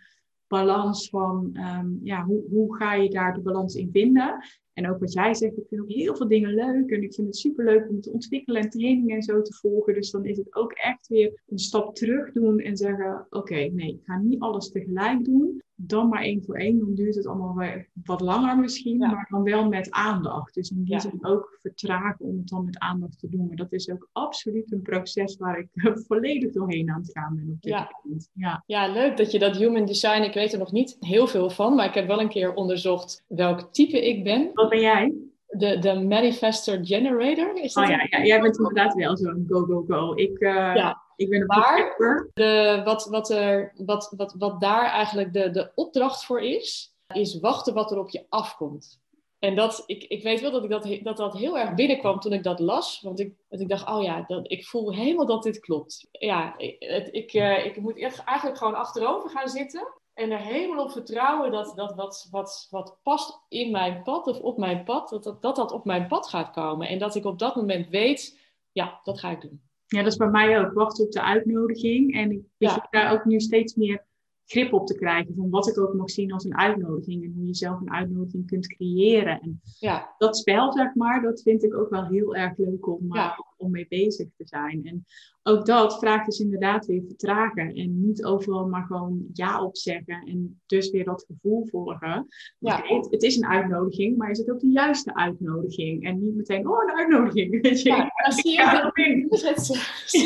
[0.52, 4.44] balans van, um, ja, hoe, hoe ga je daar de balans in vinden?
[4.72, 6.90] En ook wat jij zegt, ik vind ook heel veel dingen leuk.
[6.90, 9.94] En ik vind het superleuk om te ontwikkelen en trainingen en zo te volgen.
[9.94, 13.92] Dus dan is het ook echt weer een stap terug doen en zeggen: Oké, nee,
[13.92, 16.78] ik ga niet alles tegelijk doen dan maar één voor één.
[16.78, 20.54] Dan duurt het allemaal weer wat langer misschien, maar dan wel met aandacht.
[20.54, 23.46] Dus in die zin ook vertragen om het dan met aandacht te doen.
[23.46, 25.68] Maar dat is ook absoluut een proces waar ik
[26.06, 27.96] volledig doorheen aan het gaan ben op dit ja.
[28.02, 28.30] moment.
[28.32, 28.62] Ja.
[28.66, 31.74] ja, leuk dat je dat human design, ik weet er nog niet heel veel van,
[31.74, 34.50] maar ik heb wel een keer onderzocht welk type ik ben.
[34.54, 35.12] Wat ben jij?
[35.58, 37.56] De, de manifester generator.
[37.56, 40.12] Is dat oh ja, ja, jij bent inderdaad wel zo'n go, go, go.
[40.14, 41.02] Ik, uh, ja.
[41.16, 41.94] Ik ben een maar
[42.34, 47.40] de, wat, wat, er, wat, wat, wat daar eigenlijk de, de opdracht voor is, is
[47.40, 49.00] wachten wat er op je afkomt.
[49.38, 52.32] En dat, ik, ik weet wel dat, ik dat, dat dat heel erg binnenkwam toen
[52.32, 53.00] ik dat las.
[53.00, 56.08] Want ik, dat ik dacht, oh ja, dat, ik voel helemaal dat dit klopt.
[56.10, 56.76] Ja, ik,
[57.10, 59.88] ik, uh, ik moet echt eigenlijk gewoon achterover gaan zitten.
[60.14, 64.40] En er helemaal op vertrouwen dat, dat wat, wat, wat past in mijn pad of
[64.40, 66.88] op mijn pad, dat dat, dat dat op mijn pad gaat komen.
[66.88, 68.38] En dat ik op dat moment weet,
[68.72, 69.62] ja, dat ga ik doen.
[69.86, 70.72] Ja, dat is bij mij ook.
[70.72, 72.14] Wachten op de uitnodiging.
[72.14, 74.06] En ik begin daar ook nu steeds meer
[74.46, 77.46] grip op te krijgen van wat ik ook mag zien als een uitnodiging en hoe
[77.46, 79.40] je zelf een uitnodiging kunt creëren.
[79.40, 80.14] En ja.
[80.18, 83.70] dat spel, zeg maar, dat vind ik ook wel heel erg leuk om, uh, om
[83.70, 84.84] mee bezig te zijn.
[84.84, 85.04] En
[85.42, 90.22] ook dat vraagt dus inderdaad weer vertragen en niet overal maar gewoon ja op zeggen
[90.26, 92.26] en dus weer dat gevoel volgen.
[92.58, 92.82] Ja.
[92.84, 96.04] Het, het, is een uitnodiging, maar is het ook de juiste uitnodiging?
[96.04, 97.62] En niet meteen, oh, een uitnodiging.
[97.62, 98.52] Weet je, ja, zie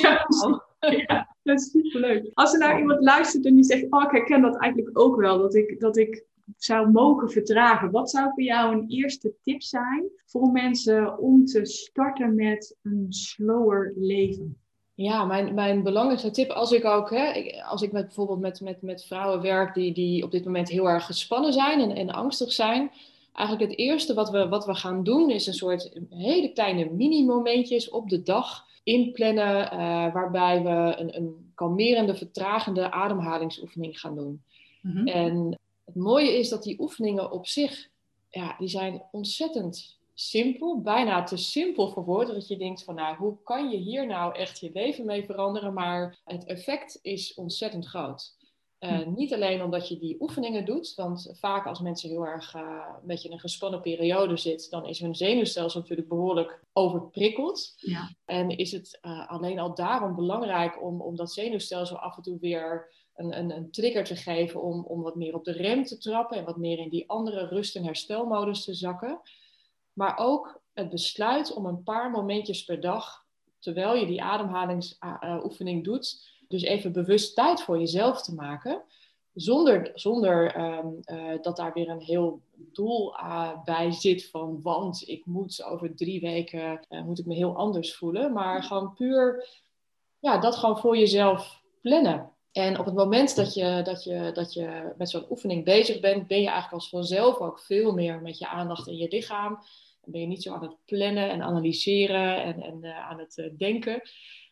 [0.03, 0.65] je.
[1.07, 2.31] ja, dat is superleuk.
[2.35, 5.39] Als er nou iemand luistert en die zegt, oh, ik herken dat eigenlijk ook wel,
[5.39, 6.25] dat ik, dat ik
[6.57, 7.91] zou mogen vertragen.
[7.91, 13.07] Wat zou voor jou een eerste tip zijn voor mensen om te starten met een
[13.09, 14.59] slower leven?
[14.95, 18.83] Ja, mijn, mijn belangrijkste tip, als ik ook, hè, als ik met, bijvoorbeeld met, met,
[18.83, 22.53] met vrouwen werk die, die op dit moment heel erg gespannen zijn en, en angstig
[22.53, 22.91] zijn.
[23.37, 27.89] Eigenlijk het eerste wat we, wat we gaan doen is een soort hele kleine mini-momentjes
[27.89, 29.79] op de dag inplannen, uh,
[30.13, 34.43] waarbij we een, een kalmerende, vertragende ademhalingsoefening gaan doen.
[34.83, 37.89] Mm En het mooie is dat die oefeningen op zich,
[38.31, 43.17] ja, die zijn ontzettend simpel, bijna te simpel voor woorden, dat je denkt van nou,
[43.17, 47.87] hoe kan je hier nou echt je leven mee veranderen, maar het effect is ontzettend
[47.87, 48.36] groot.
[48.81, 52.63] Uh, niet alleen omdat je die oefeningen doet, want vaak als mensen heel erg uh,
[53.01, 57.75] een beetje in een gespannen periode zitten, dan is hun zenuwstelsel natuurlijk behoorlijk overprikkeld.
[57.77, 58.15] Ja.
[58.25, 62.39] En is het uh, alleen al daarom belangrijk om, om dat zenuwstelsel af en toe
[62.41, 65.99] weer een, een, een, trigger te geven om, om wat meer op de rem te
[65.99, 69.21] trappen en wat meer in die andere rust- en herstelmodus te zakken.
[69.93, 73.25] Maar ook het besluit om een paar momentjes per dag,
[73.59, 78.83] terwijl je die ademhalingsoefening doet, dus even bewust tijd voor jezelf te maken.
[79.35, 82.41] Zonder, zonder ehm, eh, dat daar weer een heel
[82.73, 87.35] doel uh, bij zit van want ik moet over drie weken uh, moet ik me
[87.35, 88.33] heel anders voelen.
[88.33, 89.49] Maar gewoon puur
[90.19, 92.31] ja, dat gewoon voor jezelf plannen.
[92.53, 96.27] En op het moment dat je, dat je, dat je met zo'n oefening bezig bent,
[96.27, 99.55] ben je eigenlijk als vanzelf ook veel meer met je aandacht in je lichaam.
[100.01, 104.03] Dan ben je niet zo aan het plannen en analyseren en, en aan het denken.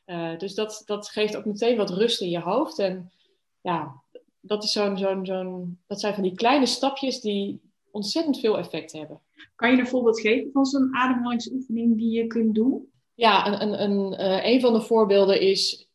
[0.06, 2.78] Uh, dus dat, dat geeft ook meteen wat rust in je hoofd.
[2.78, 3.12] En
[3.60, 4.02] ja,
[4.40, 8.92] dat, is zo'n, zo'n, zo'n, dat zijn van die kleine stapjes die ontzettend veel effect
[8.92, 9.20] hebben.
[9.54, 12.88] Kan je een voorbeeld geven van zo'n ademhalingsoefening die je kunt doen?
[13.14, 15.88] Ja, een, een, een, uh, een van de voorbeelden is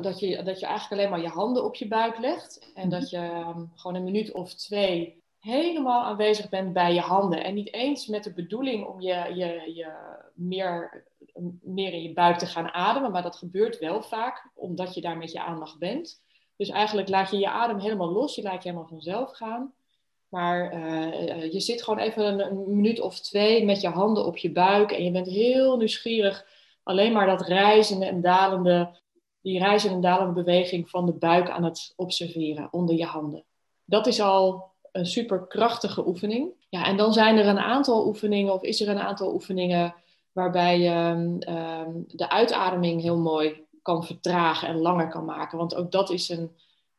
[0.00, 2.70] dat je, dat je eigenlijk alleen maar je handen op je buik legt.
[2.74, 7.44] En dat je um, gewoon een minuut of twee helemaal aanwezig bent bij je handen.
[7.44, 9.92] En niet eens met de bedoeling om je, je, je
[10.34, 11.04] meer
[11.62, 13.10] meer in je buik te gaan ademen.
[13.10, 16.22] Maar dat gebeurt wel vaak, omdat je daar met je aandacht bent.
[16.56, 18.34] Dus eigenlijk laat je je adem helemaal los.
[18.34, 19.74] Je laat je helemaal vanzelf gaan.
[20.28, 24.52] Maar uh, je zit gewoon even een, minuut of twee met je handen op je
[24.52, 24.92] buik.
[24.92, 26.46] En je bent heel nieuwsgierig.
[26.82, 28.98] Alleen maar dat reizende en dalende,
[29.40, 33.44] die reizende en dalende beweging van de buik aan het observeren onder je handen.
[33.84, 36.66] Dat is al een super krachtige oefening.
[36.68, 39.94] Ja, en dan zijn er een aantal oefeningen, of is er een aantal oefeningen
[40.36, 45.58] waarbij je um, de uitademing heel mooi kan vertragen en langer kan maken.
[45.58, 46.50] Want ook dat is een,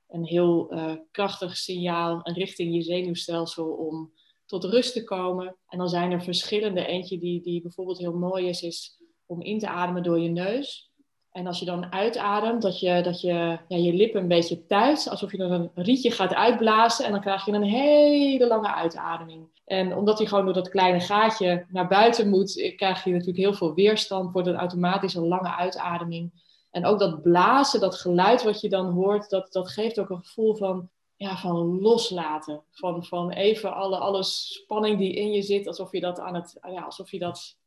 [0.08, 4.12] een heel uh, krachtig signaal richting je zenuwstelsel om
[4.45, 5.56] tot rust te komen.
[5.67, 6.86] En dan zijn er verschillende.
[6.86, 10.91] Eentje die, die bijvoorbeeld heel mooi is, is om in te ademen door je neus.
[11.38, 15.08] En als je dan uitademt, dat je, dat je ja, je lippen een beetje tuit,
[15.10, 17.06] alsof je dan een rietje gaat uitblazen.
[17.06, 19.47] En dan krijg je een hele lange uitademing.
[19.65, 23.54] En omdat hij gewoon door dat kleine gaatje naar buiten moet, krijg je natuurlijk heel
[23.54, 24.32] veel weerstand.
[24.32, 26.32] Wordt het automatisch een lange uitademing.
[26.71, 30.23] En ook dat blazen, dat geluid wat je dan hoort, dat, dat geeft ook een
[30.23, 32.62] gevoel van ja, van loslaten.
[32.71, 36.58] Van, van even alle, alle spanning die in je zit, alsof je dat aan het,
[36.71, 37.58] ja, alsof je dat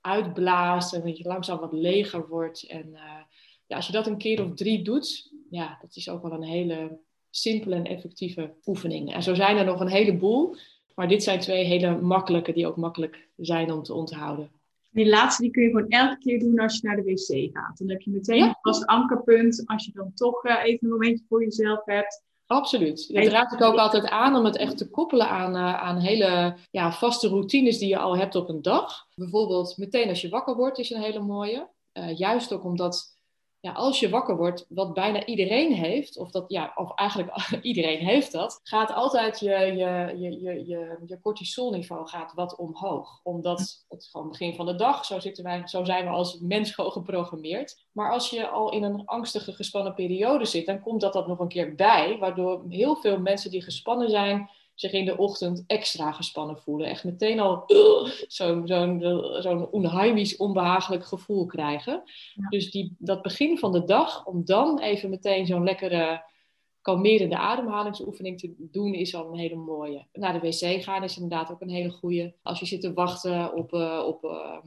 [0.00, 2.66] uitblaast en dat je langzaam wat leger wordt.
[2.66, 3.22] En eh,
[3.66, 6.42] ja, als je dat een keer of drie doet, ja, dat is ook wel een
[6.42, 6.98] hele
[7.30, 9.14] simpele en effectieve oefening.
[9.14, 10.56] En zo zijn er nog een heleboel,
[10.94, 14.50] maar dit zijn twee hele makkelijke die ook makkelijk zijn om te onthouden.
[14.90, 17.78] Die laatste die kun je gewoon elke keer doen als je naar de wc gaat.
[17.78, 21.24] Dan heb je meteen een vast ankerpunt als je dan toch uh, even een momentje
[21.28, 22.22] voor jezelf hebt.
[22.50, 23.14] Absoluut.
[23.14, 26.56] Dat raad ik ook altijd aan om het echt te koppelen aan, uh, aan hele
[26.70, 29.06] ja, vaste routines die je al hebt op een dag.
[29.14, 31.68] Bijvoorbeeld meteen als je wakker wordt is een hele mooie.
[31.92, 33.18] Uh, juist ook omdat
[33.60, 37.98] ja, als je wakker wordt, wat bijna iedereen heeft, of, dat, ja, of eigenlijk iedereen
[37.98, 43.20] heeft dat, gaat altijd je, je, je, je, je, je cortisolniveau gaat wat omhoog.
[43.22, 46.74] Omdat het gewoon begin van de dag, zo, zitten wij, zo zijn we als mens
[46.74, 47.86] gewoon geprogrammeerd.
[47.92, 51.38] Maar als je al in een angstige, gespannen periode zit, dan komt dat dat nog
[51.38, 56.12] een keer bij, waardoor heel veel mensen die gespannen zijn, zich in de ochtend extra
[56.12, 56.88] gespannen voelen.
[56.88, 58.66] Echt meteen al uh, zo'n
[59.40, 62.02] zo onheimisch, onbehagelijk gevoel krijgen.
[62.48, 66.22] Dus die, dat begin van de dag, om dan even meteen zo'n lekkere
[66.82, 70.06] kalmerende ademhalingsoefening te doen, is al een hele mooie.
[70.12, 72.34] Naar de wc gaan is inderdaad ook een hele goede.
[72.42, 74.58] Als je zit te wachten op, uh, op uh,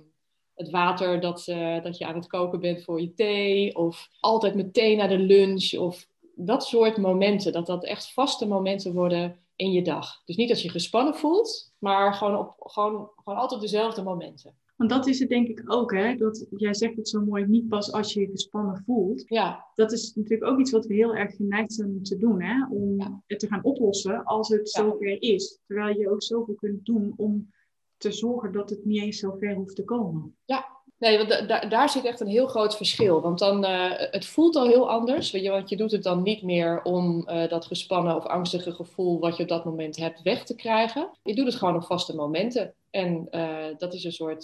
[0.56, 4.56] het water dat, uh, dat je aan het koken bent voor je thee, of altijd
[4.56, 9.72] meteen naar de lunch, of dat soort momenten, dat dat echt vaste momenten worden in
[9.72, 10.22] je dag.
[10.26, 14.56] Dus niet als je gespannen voelt, maar gewoon, op, gewoon, gewoon altijd dezelfde momenten.
[14.76, 16.16] Want dat is het denk ik ook, hè?
[16.16, 19.24] Dat, jij zegt het zo mooi, niet pas als je je gespannen voelt.
[19.26, 19.66] Ja.
[19.76, 22.68] Dat is natuurlijk ook iets wat we heel erg geneigd zijn om te doen, hè?
[22.70, 24.82] Om het te gaan oplossen als het ja.
[24.82, 25.60] zover is.
[25.68, 27.52] Terwijl je ook zoveel kunt doen om
[27.98, 30.36] te zorgen dat het niet eens zo ver hoeft te komen.
[30.46, 33.22] Ja, Nee, want da daar zit echt een heel groot verschil.
[33.22, 35.32] Want dan, uh, het voelt al heel anders.
[35.32, 38.72] Want je, want je doet het dan niet meer om uh, dat gespannen of angstige
[38.72, 41.10] gevoel wat je op dat moment hebt weg te krijgen.
[41.24, 42.74] Je doet het gewoon op vaste momenten.
[42.90, 44.44] En uh, dat is een soort,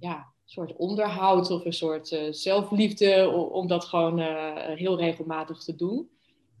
[0.00, 4.20] ja, soort onderhoud of een soort zelfliefde om dat gewoon
[4.76, 6.08] heel regelmatig te doen.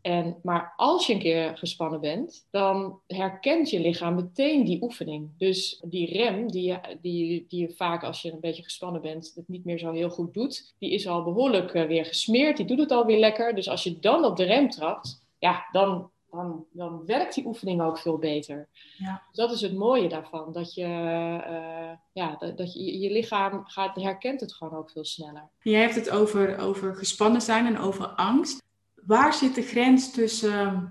[0.02, 5.30] En, maar als je een keer gespannen bent, dan herkent je lichaam meteen die oefening.
[5.38, 9.32] Dus die rem die je, die, die je vaak als je een beetje gespannen bent,
[9.34, 12.56] het niet meer zo heel goed doet, die is al behoorlijk uh, weer gesmeerd.
[12.56, 13.54] Die doet het alweer lekker.
[13.54, 17.82] Dus als je dan op de rem trapt, ja, dan, dan, dan werkt die oefening
[17.82, 18.68] ook veel beter.
[18.98, 19.22] Ja.
[19.26, 20.52] Dus dat is het mooie daarvan.
[20.52, 25.04] Dat je, uh, ja, dat, dat je, je lichaam gaat, herkent het gewoon ook veel
[25.04, 25.48] sneller.
[25.62, 28.62] Je hebt het over, over gespannen zijn en over angst
[29.06, 30.84] waar zit de grens tussen ehm,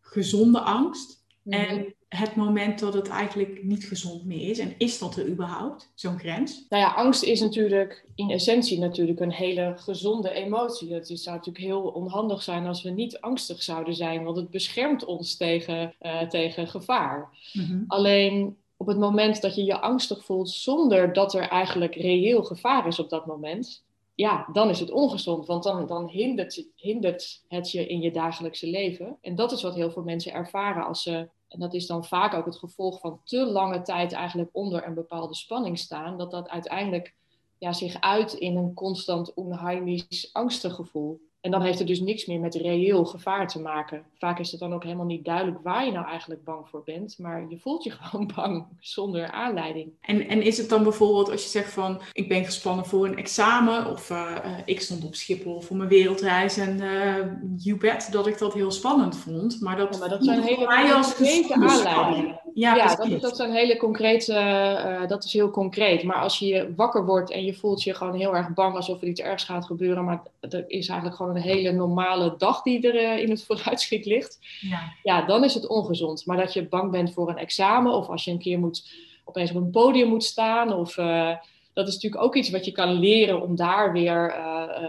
[0.00, 1.64] gezonde angst mm-hmm.
[1.64, 4.58] en het moment dat het eigenlijk niet gezond meer is?
[4.58, 6.66] En is dat er überhaupt, zo'n grens?
[6.68, 10.92] Nou ja, angst is natuurlijk in essentie natuurlijk een hele gezonde emotie.
[10.92, 15.04] Het zou natuurlijk heel onhandig zijn als we niet angstig zouden zijn, want het beschermt
[15.04, 17.28] ons tegen, uh, tegen gevaar.
[17.52, 17.84] Mm-hmm.
[17.86, 22.86] Alleen op het moment dat je je angstig voelt zonder dat er eigenlijk reëel gevaar
[22.86, 23.84] is op dat moment,
[24.18, 28.66] ja, dan is het ongezond, want dan, dan hindert, hindert het je in je dagelijkse
[28.66, 29.18] leven.
[29.20, 32.34] En dat is wat heel veel mensen ervaren als ze, en dat is dan vaak
[32.34, 36.48] ook het gevolg van te lange tijd eigenlijk onder een bepaalde spanning staan, dat dat
[36.48, 37.14] uiteindelijk
[37.58, 41.20] ja, zich uit in een constant onheimisch angstig gevoel.
[41.48, 44.02] En dan heeft het dus niks meer met reëel gevaar te maken.
[44.18, 47.18] Vaak is het dan ook helemaal niet duidelijk waar je nou eigenlijk bang voor bent.
[47.18, 49.92] Maar je voelt je gewoon bang zonder aanleiding.
[50.00, 53.16] En, en is het dan bijvoorbeeld als je zegt van ik ben gespannen voor een
[53.16, 53.90] examen.
[53.90, 56.56] Of uh, ik stond op Schiphol voor mijn wereldreis.
[56.56, 57.16] En uh,
[57.56, 59.60] you bet dat ik dat heel spannend vond.
[59.60, 62.40] Maar dat, ja, maar dat zijn hele concrete aanleidingen.
[62.54, 66.02] Ja, ja dat, dat zijn hele concrete, uh, dat is heel concreet.
[66.02, 69.08] Maar als je wakker wordt en je voelt je gewoon heel erg bang alsof er
[69.08, 70.04] iets ergs gaat gebeuren.
[70.04, 74.06] Maar er is eigenlijk gewoon een hele normale dag die er uh, in het vooruitschiet
[74.06, 74.38] ligt.
[74.60, 74.92] Ja.
[75.02, 76.26] ja, dan is het ongezond.
[76.26, 78.90] Maar dat je bang bent voor een examen of als je een keer moet,
[79.24, 80.72] opeens op een podium moet staan.
[80.72, 81.36] Of, uh,
[81.72, 84.34] dat is natuurlijk ook iets wat je kan leren om daar weer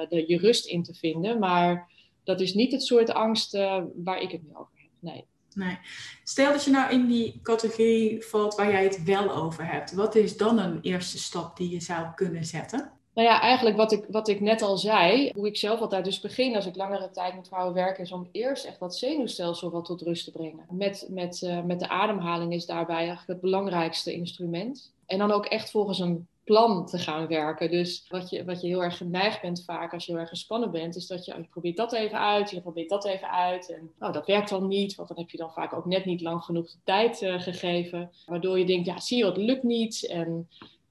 [0.10, 1.40] de, je rust in te vinden.
[1.40, 1.92] Maar
[2.24, 3.52] dat is niet het soort angst
[3.96, 4.90] waar ik het nu over heb.
[5.00, 5.26] Nee.
[5.54, 5.78] Nee.
[6.24, 9.94] Stel dat je nou in die categorie valt waar jij het wel over hebt.
[9.94, 12.99] Wat is dan een eerste stap die je zou kunnen zetten?
[13.20, 16.20] Nou ja, eigenlijk wat ik, wat ik net al zei, hoe ik zelf altijd dus
[16.20, 19.86] begin als ik langere tijd met vrouwen werk, is om eerst echt dat zenuwstelsel wat
[19.86, 20.66] tot rust te brengen.
[20.70, 24.94] Met, met, uh, met de ademhaling is daarbij eigenlijk het belangrijkste instrument.
[25.06, 27.72] En dan ook echt volgens een plan te gaan werken.
[27.72, 30.72] Dus wat je, wat je heel erg geneigd bent vaak als je heel erg gespannen
[30.72, 33.72] bent, is dat je, je probeert dat even uit, je probeert dat even uit.
[33.72, 36.22] En nou, dat werkt dan niet, want dan heb je dan vaak ook net niet
[36.22, 38.12] lang genoeg de tijd uh, gegeven.
[38.26, 40.08] Waardoor je denkt, ja, zie je, het lukt niet.
[40.08, 40.48] En,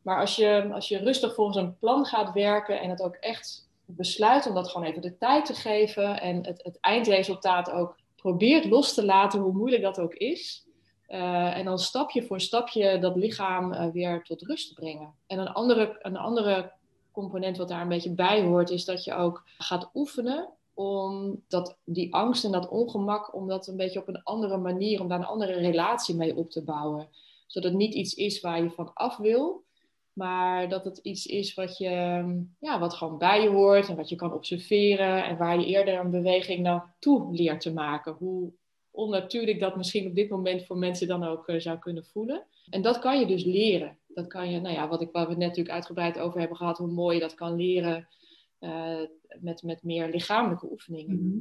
[0.08, 3.68] maar als je, als je rustig volgens een plan gaat werken en het ook echt
[3.84, 8.64] besluit om dat gewoon even de tijd te geven en het, het eindresultaat ook probeert
[8.64, 10.66] los te laten, hoe moeilijk dat ook is.
[11.08, 15.14] Uh, en dan stapje voor stapje dat lichaam uh, weer tot rust brengen.
[15.26, 16.72] En een andere, een andere
[17.12, 21.78] component wat daar een beetje bij hoort, is dat je ook gaat oefenen om dat,
[21.84, 25.18] die angst en dat ongemak, om dat een beetje op een andere manier, om daar
[25.18, 27.08] een andere relatie mee op te bouwen.
[27.46, 29.66] Zodat het niet iets is waar je van af wil,
[30.18, 31.88] maar dat het iets is wat, je,
[32.60, 35.98] ja, wat gewoon bij je hoort en wat je kan observeren en waar je eerder
[35.98, 38.12] een beweging naartoe leert te maken.
[38.12, 38.52] Hoe
[38.90, 42.46] onnatuurlijk dat misschien op dit moment voor mensen dan ook uh, zou kunnen voelen.
[42.70, 43.98] En dat kan je dus leren.
[44.06, 46.78] Dat kan je, nou ja, wat ik, waar we net natuurlijk uitgebreid over hebben gehad,
[46.78, 48.08] hoe mooi je dat kan leren
[48.60, 49.00] uh,
[49.40, 51.14] met, met meer lichamelijke oefeningen.
[51.14, 51.38] Mhm.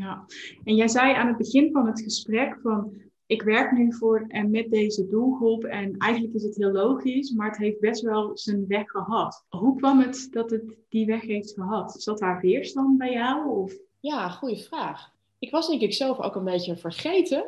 [0.00, 0.24] Ja,
[0.64, 2.92] en jij zei aan het begin van het gesprek van
[3.26, 7.48] ik werk nu voor en met deze doelgroep en eigenlijk is het heel logisch, maar
[7.48, 9.44] het heeft best wel zijn weg gehad.
[9.48, 12.02] Hoe kwam het dat het die weg heeft gehad?
[12.02, 13.48] Zat daar weerstand bij jou?
[13.48, 13.72] Of?
[14.00, 15.14] Ja, goede vraag.
[15.38, 17.44] Ik was denk ik zelf ook een beetje vergeten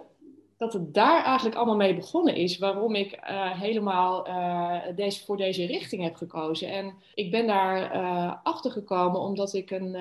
[0.57, 2.59] dat het daar eigenlijk allemaal mee begonnen is.
[2.59, 6.69] Waarom ik uh, helemaal uh, deze, voor deze richting heb gekozen.
[6.69, 9.95] En ik ben daar uh, achter gekomen omdat ik een,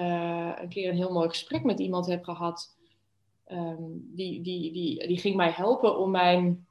[0.61, 2.76] een keer een heel mooi gesprek met iemand heb gehad.
[3.51, 6.67] Um, die, die, die, die ging mij helpen om mijn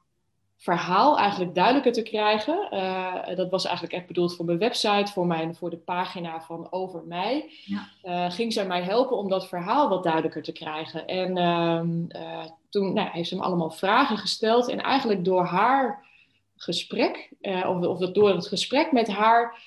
[0.57, 2.67] verhaal eigenlijk duidelijker te krijgen.
[2.71, 6.71] Uh, dat was eigenlijk echt bedoeld voor mijn website, voor, mijn, voor de pagina van
[6.71, 7.51] Over Mij.
[7.65, 7.87] Ja.
[8.03, 11.07] Uh, ging zij mij helpen om dat verhaal wat duidelijker te krijgen.
[11.07, 14.69] En uh, toen nou, heeft ze me allemaal vragen gesteld.
[14.69, 16.05] En eigenlijk door haar
[16.55, 19.57] gesprek, of, of door het gesprek met haar,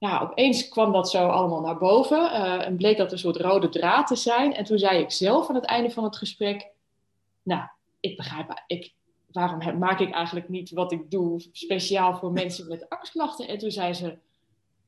[0.00, 2.32] ja, opeens kwam dat zo allemaal naar boven.
[2.64, 4.54] en bleek dat een soort rode draad te zijn.
[4.54, 6.70] En toen zei ik zelf aan het einde van het gesprek,
[7.42, 7.62] nou,
[8.00, 8.92] ik begrijp, ik,
[9.32, 13.48] waarom maak ik eigenlijk niet wat ik doe speciaal voor mensen met angstklachten?
[13.48, 14.18] En toen zei ze,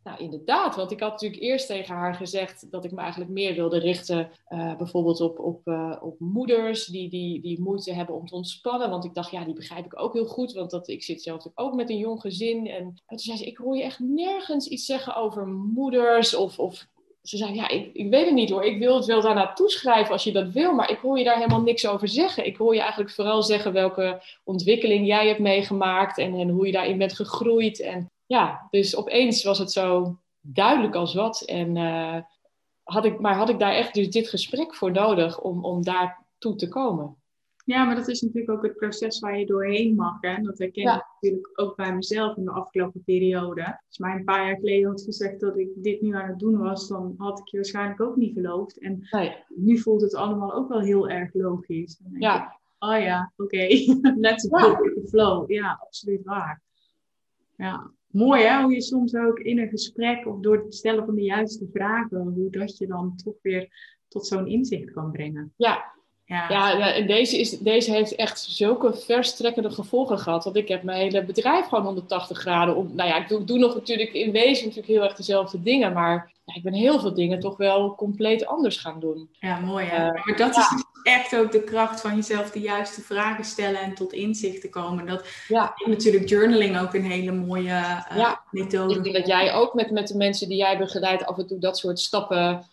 [0.04, 3.54] nou inderdaad, want ik had natuurlijk eerst tegen haar gezegd dat ik me eigenlijk meer
[3.54, 8.26] wilde richten, uh, bijvoorbeeld op, op, uh, op moeders die, die, die moeite hebben om
[8.26, 8.90] te ontspannen.
[8.90, 11.46] Want ik dacht, ja, die begrijp ik ook heel goed, want dat, ik zit zelf
[11.54, 12.66] ook met een jong gezin.
[12.66, 16.58] En, en toen zei ze, ik hoor je echt nergens iets zeggen over moeders of,
[16.58, 16.86] of
[17.22, 18.64] ze zei, ja, ik, ik weet het niet hoor.
[18.64, 21.36] Ik wil het wel daarna toeschrijven als je dat wil, maar ik hoor je daar
[21.36, 22.46] helemaal niks over zeggen.
[22.46, 26.72] Ik hoor je eigenlijk vooral zeggen welke ontwikkeling jij hebt meegemaakt en, en hoe je
[26.72, 27.80] daarin bent gegroeid.
[27.80, 31.40] En ja, dus opeens was het zo duidelijk als wat.
[31.40, 32.18] En, uh,
[32.82, 36.54] had ik, maar had ik daar echt dus dit gesprek voor nodig om, om daartoe
[36.56, 37.16] te komen?
[37.64, 40.20] Ja, maar dat is natuurlijk ook het proces waar je doorheen mag.
[40.20, 40.42] Hè?
[40.42, 43.80] Dat herken ik natuurlijk ook bij mezelf in de afgelopen periode.
[43.88, 46.58] Als mij een paar jaar geleden had gezegd dat ik dit nu aan het doen
[46.58, 48.78] was, dan had ik je waarschijnlijk ook niet geloofd.
[48.78, 49.08] En
[49.48, 52.00] nu voelt het allemaal ook wel heel erg logisch.
[52.12, 52.44] ja.
[52.44, 54.00] Ik, oh ja, oké, okay.
[54.26, 55.50] let's go with the flow.
[55.50, 56.62] Ja, absoluut waar.
[57.56, 61.14] Ja, mooi hè, hoe je soms ook in een gesprek of door het stellen van
[61.14, 63.68] de juiste vragen, hoe dat je dan toch weer
[64.08, 65.52] tot zo'n inzicht kan brengen.
[65.56, 65.94] Ja,
[66.24, 70.44] ja, ja en deze, is, deze heeft echt zulke verstrekkende gevolgen gehad.
[70.44, 72.90] Want ik heb mijn hele bedrijf gewoon 180 graden om.
[72.94, 75.92] Nou ja, ik doe, doe nog natuurlijk in wezen natuurlijk heel erg dezelfde dingen.
[75.92, 79.28] Maar ja, ik ben heel veel dingen toch wel compleet anders gaan doen.
[79.40, 80.06] Ja, mooi hè.
[80.06, 83.80] Uh, maar dat is dus echt ook de kracht van jezelf de juiste vragen stellen
[83.80, 85.06] en tot inzicht te komen.
[85.06, 85.72] Dat ja.
[85.76, 88.42] is natuurlijk journaling ook een hele mooie uh, ja.
[88.50, 88.94] methode.
[88.94, 91.58] Ik denk dat jij ook met, met de mensen die jij begeleid af en toe
[91.58, 92.66] dat soort stappen.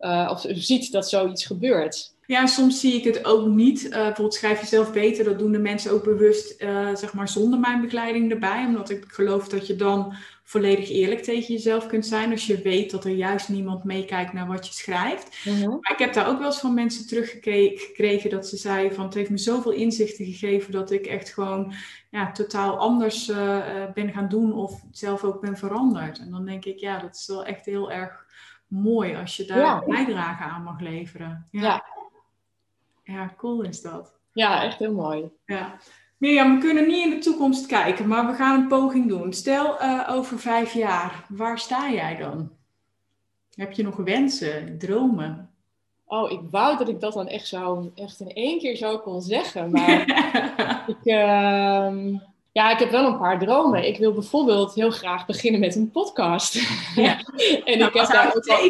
[0.00, 2.16] Uh, of ziet dat zoiets gebeurt.
[2.28, 3.84] Ja, soms zie ik het ook niet.
[3.84, 5.24] Uh, bijvoorbeeld schrijf jezelf beter.
[5.24, 8.64] Dat doen de mensen ook bewust, uh, zeg maar, zonder mijn begeleiding erbij.
[8.66, 12.30] Omdat ik geloof dat je dan volledig eerlijk tegen jezelf kunt zijn.
[12.30, 15.44] Als je weet dat er juist niemand meekijkt naar wat je schrijft.
[15.44, 15.78] Mm -hmm.
[15.80, 19.04] Maar ik heb daar ook wel eens van mensen teruggekregen dat ze zeiden van...
[19.04, 21.72] Het heeft me zoveel inzichten gegeven dat ik echt gewoon
[22.10, 23.64] ja, totaal anders uh,
[23.94, 24.52] ben gaan doen.
[24.52, 26.18] Of zelf ook ben veranderd.
[26.18, 28.26] En dan denk ik, ja, dat is wel echt heel erg
[28.66, 29.82] mooi als je daar ja.
[29.86, 31.46] bijdrage aan mag leveren.
[31.50, 31.62] ja.
[31.62, 31.97] ja.
[33.12, 34.12] Ja, cool is dat.
[34.32, 35.30] Ja, echt heel mooi.
[35.46, 35.78] Ja.
[36.16, 39.32] Mirjam, we kunnen niet in de toekomst kijken, maar we gaan een poging doen.
[39.32, 42.50] Stel uh, over vijf jaar, waar sta jij dan?
[43.54, 45.50] Heb je nog wensen, dromen?
[46.06, 49.22] Oh, ik wou dat ik dat dan echt, zou, echt in één keer zo kon
[49.22, 49.70] zeggen.
[49.70, 50.00] Maar
[50.86, 52.18] ik, uh,
[52.52, 53.86] ja, ik heb wel een paar dromen.
[53.86, 56.54] Ik wil bijvoorbeeld heel graag beginnen met een podcast.
[56.94, 57.18] Ja.
[57.64, 58.64] en ik heb daar ook al,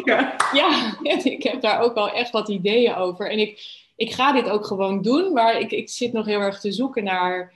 [0.53, 3.31] ja, en ik heb daar ook al echt wat ideeën over.
[3.31, 6.59] En ik, ik ga dit ook gewoon doen, maar ik, ik zit nog heel erg
[6.59, 7.53] te zoeken naar,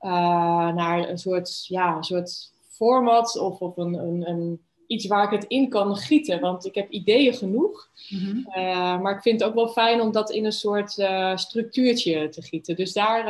[0.00, 5.24] uh, naar een soort, ja, een soort format of, of een, een, een, iets waar
[5.24, 6.40] ik het in kan gieten.
[6.40, 8.38] Want ik heb ideeën genoeg, mm -hmm.
[8.48, 12.28] uh, maar ik vind het ook wel fijn om dat in een soort uh, structuurtje
[12.28, 12.76] te gieten.
[12.76, 13.24] Dus daar,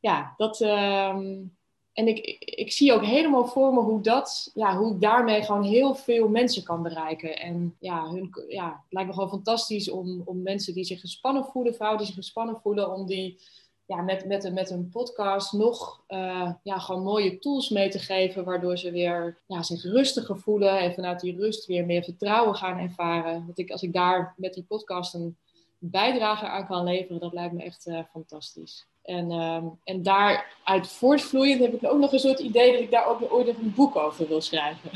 [0.00, 1.34] ja, dat, ehm,
[1.92, 5.62] en ik, ik zie ook helemaal voor me hoe dat, ja, hoe ik daarmee gewoon
[5.62, 7.38] heel veel mensen kan bereiken.
[7.38, 11.44] En ja, hun, ja, het lijkt me gewoon fantastisch om, om mensen die zich gespannen
[11.44, 13.40] voelen, vrouwen die zich gespannen voelen, om die
[13.86, 18.44] ja, met, met, met een podcast nog uh, ja, gewoon mooie tools mee te geven,
[18.44, 22.78] waardoor ze weer ja, zich rustiger voelen en vanuit die rust weer meer vertrouwen gaan
[22.78, 23.46] ervaren.
[23.46, 25.36] Dat ik, als ik daar met die podcast een
[25.78, 28.86] bijdrage aan kan leveren, dat lijkt me echt uh, fantastisch.
[29.02, 33.06] En, uh, en daaruit voortvloeiend heb ik ook nog een soort idee dat ik daar
[33.06, 34.90] ook ooit een boek over wil schrijven.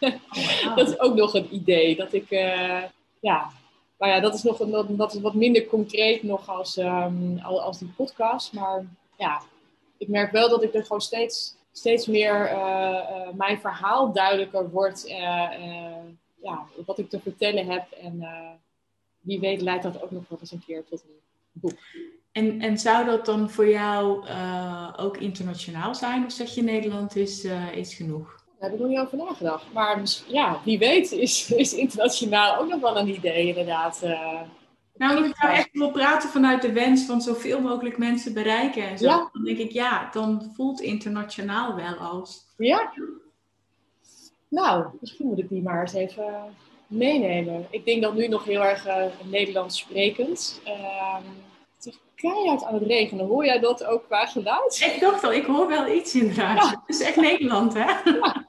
[0.00, 1.96] Oh, dat is ook nog een idee.
[1.96, 2.82] Dat ik, uh,
[3.20, 3.50] ja,
[3.98, 7.78] maar ja, dat is, nog, dat, dat is wat minder concreet nog als, um, als
[7.78, 8.52] die podcast.
[8.52, 8.84] Maar
[9.18, 9.42] ja,
[9.98, 14.70] ik merk wel dat ik er gewoon steeds, steeds meer uh, uh, mijn verhaal duidelijker
[14.70, 15.04] wordt.
[16.42, 17.90] ja, wat ik te vertellen heb.
[17.90, 18.24] En
[19.20, 21.20] wie weet leidt dat ook nog wel eens een keer tot een
[21.52, 21.78] boek.
[22.32, 26.24] En, en zou dat dan voor jou uh, ook internationaal zijn?
[26.24, 28.40] Of zeg je Nederland is, uh, is genoeg?
[28.58, 29.72] Daar heb ik nog niet over nagedacht.
[29.72, 34.00] Maar ja, wie weet is, is internationaal ook nog wel een idee inderdaad.
[34.04, 34.40] Uh,
[34.96, 38.88] nou, als ik nou echt wil praten vanuit de wens van zoveel mogelijk mensen bereiken
[38.88, 39.30] en zo, ja.
[39.32, 42.46] dan denk ik ja, dan voelt internationaal wel als.
[42.56, 42.92] Ja.
[44.48, 46.54] Nou, misschien moet ik die maar eens even
[46.86, 47.66] meenemen.
[47.70, 48.86] Ik denk dat nu nog heel erg
[49.24, 50.60] Nederlands sprekend.
[50.64, 51.22] Ehm,
[52.22, 53.26] keihard aan het regenen.
[53.26, 54.92] Hoor jij dat ook qua geluid?
[54.94, 56.70] Ik dacht al, ik hoor wel iets inderdaad.
[56.70, 58.10] Het is echt Nederland, hè?
[58.10, 58.46] Ja.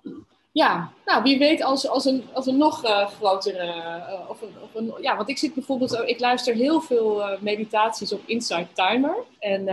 [0.52, 0.92] ja.
[1.06, 3.66] nou wie weet als, als, een, als een nog uh, grotere...
[3.66, 6.04] Uh, of een, of een, ja, want ik zit bijvoorbeeld...
[6.06, 9.16] ik luister heel veel uh, meditaties op Inside Timer.
[9.40, 9.66] En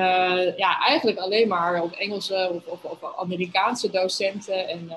[0.57, 4.68] ja, eigenlijk alleen maar op Engelse of, of, of Amerikaanse docenten.
[4.68, 4.90] En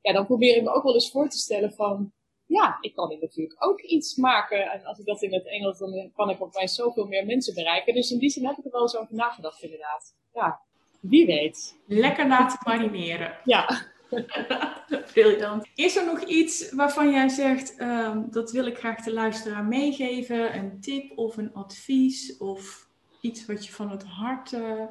[0.00, 2.12] ja, dan probeer ik me ook wel eens voor te stellen van
[2.46, 4.70] ja, ik kan natuurlijk ook iets maken.
[4.70, 7.94] En als ik dat in het Engels, dan kan ik opeens zoveel meer mensen bereiken.
[7.94, 10.14] Dus in die zin heb ik er wel eens over nagedacht, inderdaad.
[10.34, 10.60] Ja,
[11.00, 11.78] wie weet.
[11.86, 13.36] Lekker laten marineren.
[13.44, 13.94] Ja.
[15.12, 15.66] Briljant.
[15.74, 20.56] Is er nog iets waarvan jij zegt, um, dat wil ik graag de luisteraar meegeven?
[20.56, 22.88] Een tip of een advies of
[23.20, 24.82] iets wat je van het hart uh,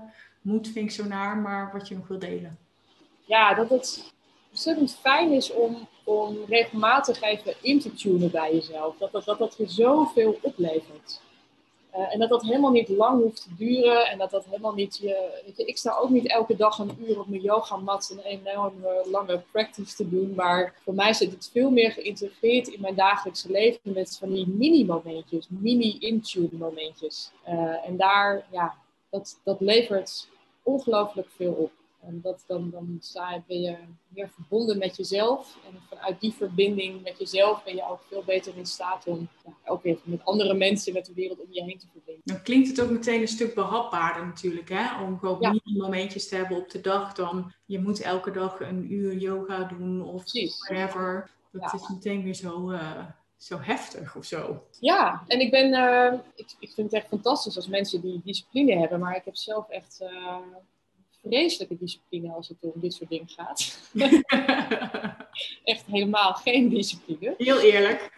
[0.41, 2.57] moet, vind ik zo naar, maar wat je nog wil delen?
[3.25, 4.13] Ja, dat het
[4.49, 8.97] ontzettend fijn is om om regelmatig even in te tunen bij jezelf.
[8.97, 11.21] Dat dat, dat, dat je zoveel oplevert.
[11.95, 14.05] Uh, en dat dat helemaal niet lang hoeft te duren.
[14.07, 15.41] En dat dat helemaal niet je.
[15.55, 19.41] Je, ik sta ook niet elke dag een uur op mijn yogamat een enorme lange
[19.51, 20.33] practice te doen.
[20.35, 23.93] Maar voor mij zit het veel meer geïntegreerd in mijn dagelijkse leven.
[23.93, 27.31] Met van die mini-momentjes, mini-intune momentjes.
[27.47, 28.75] Uh, en daar, ja,
[29.09, 30.27] dat, dat levert
[30.63, 31.71] ongelooflijk veel op.
[32.07, 32.99] En dat, dan, dan
[33.47, 33.77] ben je
[34.07, 35.57] meer verbonden met jezelf.
[35.67, 39.53] En vanuit die verbinding met jezelf ben je ook veel beter in staat om ja,
[39.65, 42.21] ook weer met andere mensen, met de wereld om je heen te verbinden.
[42.25, 44.69] Dan klinkt het ook meteen een stuk behapbaarder natuurlijk.
[44.69, 45.03] Hè?
[45.03, 45.59] Om gewoon ja.
[45.63, 50.03] momentjes te hebben op de dag dan je moet elke dag een uur yoga doen
[50.03, 50.23] of
[50.67, 51.29] whatever.
[51.51, 52.71] Dat is meteen weer zo...
[52.71, 53.05] Uh
[53.37, 54.63] zo heftig of zo.
[54.79, 58.79] Ja, en ik ben, uh, ik, ik vind het echt fantastisch als mensen die discipline
[58.79, 60.37] hebben, maar ik heb zelf echt uh,
[61.25, 63.79] vreselijke discipline als het om dit soort dingen gaat.
[65.63, 67.33] Echt helemaal geen discipline.
[67.37, 68.11] Heel eerlijk.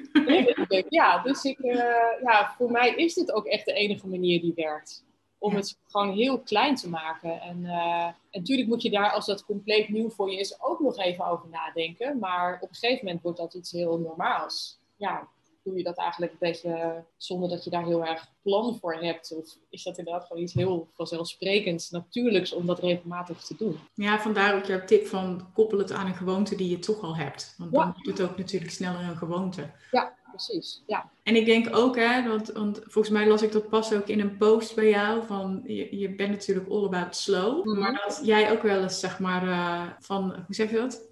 [0.90, 1.76] ja, dus ik, uh,
[2.24, 5.06] ja, voor mij is dit ook echt de enige manier die werkt.
[5.40, 7.42] Om het gewoon heel klein te maken.
[7.42, 10.80] En, uh, en natuurlijk moet je daar, als dat compleet nieuw voor je is, ook
[10.80, 12.20] nog even over nadenken.
[12.20, 14.80] Maar op een gegeven moment wordt dat iets heel normaals.
[14.96, 15.28] Ja,
[15.68, 19.36] doe je dat eigenlijk een beetje zonder dat je daar heel erg plan voor hebt?
[19.36, 23.80] Of is dat inderdaad gewoon iets heel vanzelfsprekends, natuurlijks om dat regelmatig te doen?
[23.94, 27.16] Ja, vandaar ook jouw tip van koppel het aan een gewoonte die je toch al
[27.16, 27.56] hebt.
[27.58, 29.72] Want dan wordt het ook natuurlijk sneller een gewoonte.
[29.92, 30.84] Ja, precies.
[30.88, 31.10] Ja.
[31.24, 34.20] En ik denk ook, hè, want, want volgens mij las ik dat pas ook in
[34.20, 37.80] een post bij jou, van je, je bent natuurlijk all about slow, mm -hmm.
[37.80, 41.07] maar dat jij ook wel eens, zeg maar, uh, van, hoe zeg je dat?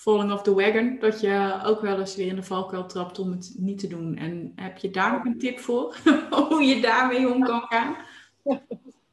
[0.00, 3.30] Falling off the wagon, dat je ook wel eens weer in de valkuil trapt om
[3.30, 4.16] het niet te doen.
[4.16, 5.96] En heb je daar nog een tip voor?
[6.48, 7.96] Hoe je daarmee om kan gaan?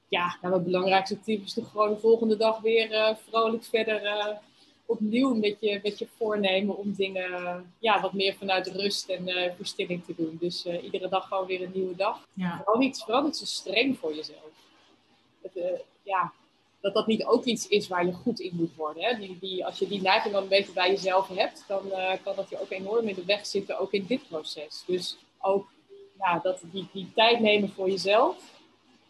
[0.07, 4.03] Ja, nou, het belangrijkste tip is toch gewoon de volgende dag weer uh, vrolijk verder
[4.03, 4.27] uh,
[4.85, 9.53] opnieuw met je, met je voornemen om dingen uh, ja, wat meer vanuit rust en
[9.55, 10.38] verstilling te doen.
[10.39, 12.27] Dus iedere dag gewoon weer een nieuwe dag.
[12.33, 12.57] Ja.
[12.57, 14.51] Vooral, niet, vooral niet zo streng voor jezelf.
[15.41, 16.33] Het, ja,
[16.82, 19.03] dat dat niet ook iets is waar je goed in moet worden.
[19.03, 19.19] Hè?
[19.19, 22.36] Die, die, als je die neiging dan een beetje bij jezelf hebt, dan uh, kan
[22.36, 24.84] dat je ook enorm in de weg zitten, ook in dit proces.
[24.86, 25.67] Dus ook
[26.19, 28.36] ja, dat die, die tijd nemen voor jezelf,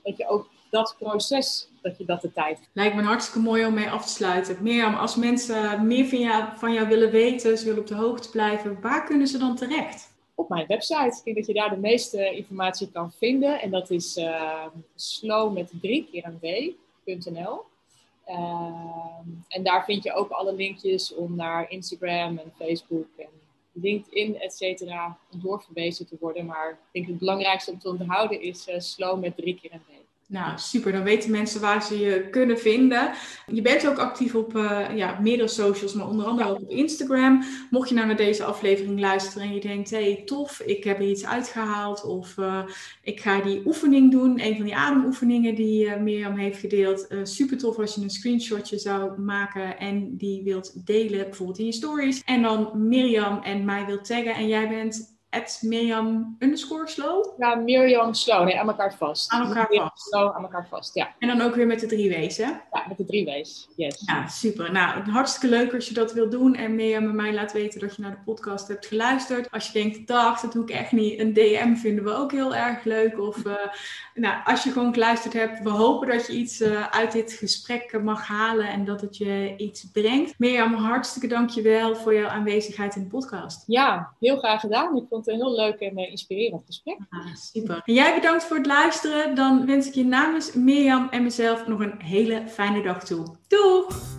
[0.04, 3.74] dat je ook dat proces, dat je dat de tijd Lijkt me hartstikke mooi om
[3.74, 4.58] mee af te sluiten.
[4.62, 8.30] Mirjam, als mensen meer van jou, van jou willen weten, ze willen op de hoogte
[8.30, 10.16] blijven, waar kunnen ze dan terecht?
[10.36, 11.18] Op mijn website.
[11.18, 13.62] Ik denk dat je daar de meeste informatie kan vinden.
[13.62, 14.66] En dat is uh,
[14.96, 16.46] slow met drie keer een w.
[18.26, 23.30] Ehm, en daar vind je ook alle linkjes om naar Instagram en Facebook en
[23.72, 26.46] LinkedIn, et cetera, doorverwezen te worden.
[26.46, 29.84] Maar ik denk het belangrijkste om te onthouden is uh, slow met drie keer een
[29.88, 30.07] week.
[30.30, 30.92] Nou, super.
[30.92, 33.12] Dan weten mensen waar ze je kunnen vinden.
[33.52, 37.44] Je bent ook actief op uh, ja, meerdere socials, maar onder andere ook op Instagram.
[37.70, 41.00] Mocht je nou naar deze aflevering luisteren en je denkt, hé, hey, tof, ik heb
[41.00, 42.04] er iets uitgehaald.
[42.04, 42.64] Of uh,
[43.02, 47.08] ik ga die oefening doen, een van die ademoefeningen die uh, Mirjam heeft gedeeld.
[47.24, 51.72] super tof als je een screenshotje zou maken en die wilt delen, bijvoorbeeld in je
[51.72, 52.22] stories.
[52.26, 57.26] En dan Mirjam en mij wilt taggen en jij bent at Mirjam underscore slow?
[57.38, 58.44] Ja, Mirjam slow.
[58.44, 59.32] Nee, aan elkaar vast.
[59.32, 60.08] Aan elkaar vast.
[60.08, 61.16] Slow, aan elkaar vast, ja.
[61.20, 62.44] En dan ook weer met de drie W's, hè?
[62.44, 64.04] Ja, met de drie W's, yes.
[64.06, 64.72] Ja, super.
[64.72, 66.56] Nou, hartstikke leuk als je dat wil doen.
[66.56, 69.52] En Mirjam en mij laat weten dat je naar de podcast hebt geluisterd.
[69.52, 71.20] Als je denkt, dag, dat doe ik echt niet.
[71.20, 73.20] Een DM vinden we ook heel erg leuk.
[73.20, 73.54] Of uh,
[74.14, 78.02] nou, als je gewoon geluisterd hebt, we hopen dat je iets uh, uit dit gesprek
[78.04, 78.68] mag halen.
[78.68, 80.40] En dat het je iets brengt.
[80.40, 83.64] Mirjam, hartstikke dankjewel voor jouw aanwezigheid in de podcast.
[83.68, 84.96] Ja, heel graag gedaan.
[84.96, 86.98] Ik vond het een heel leuk en uh, inspirerend gesprek.
[87.10, 87.82] Ah, super.
[87.86, 89.36] En jij bedankt voor het luisteren.
[89.36, 93.26] Dan wens ik je namens Mirjam en mezelf nog een hele fijne dag toe.
[93.48, 94.16] Doeg!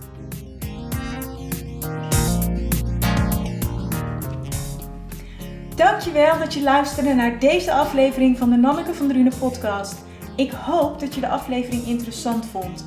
[5.77, 10.07] Dankjewel dat je luisterde naar deze aflevering van de Nanneke van Drunen podcast.
[10.37, 12.87] Ik hoop dat je de aflevering interessant vond.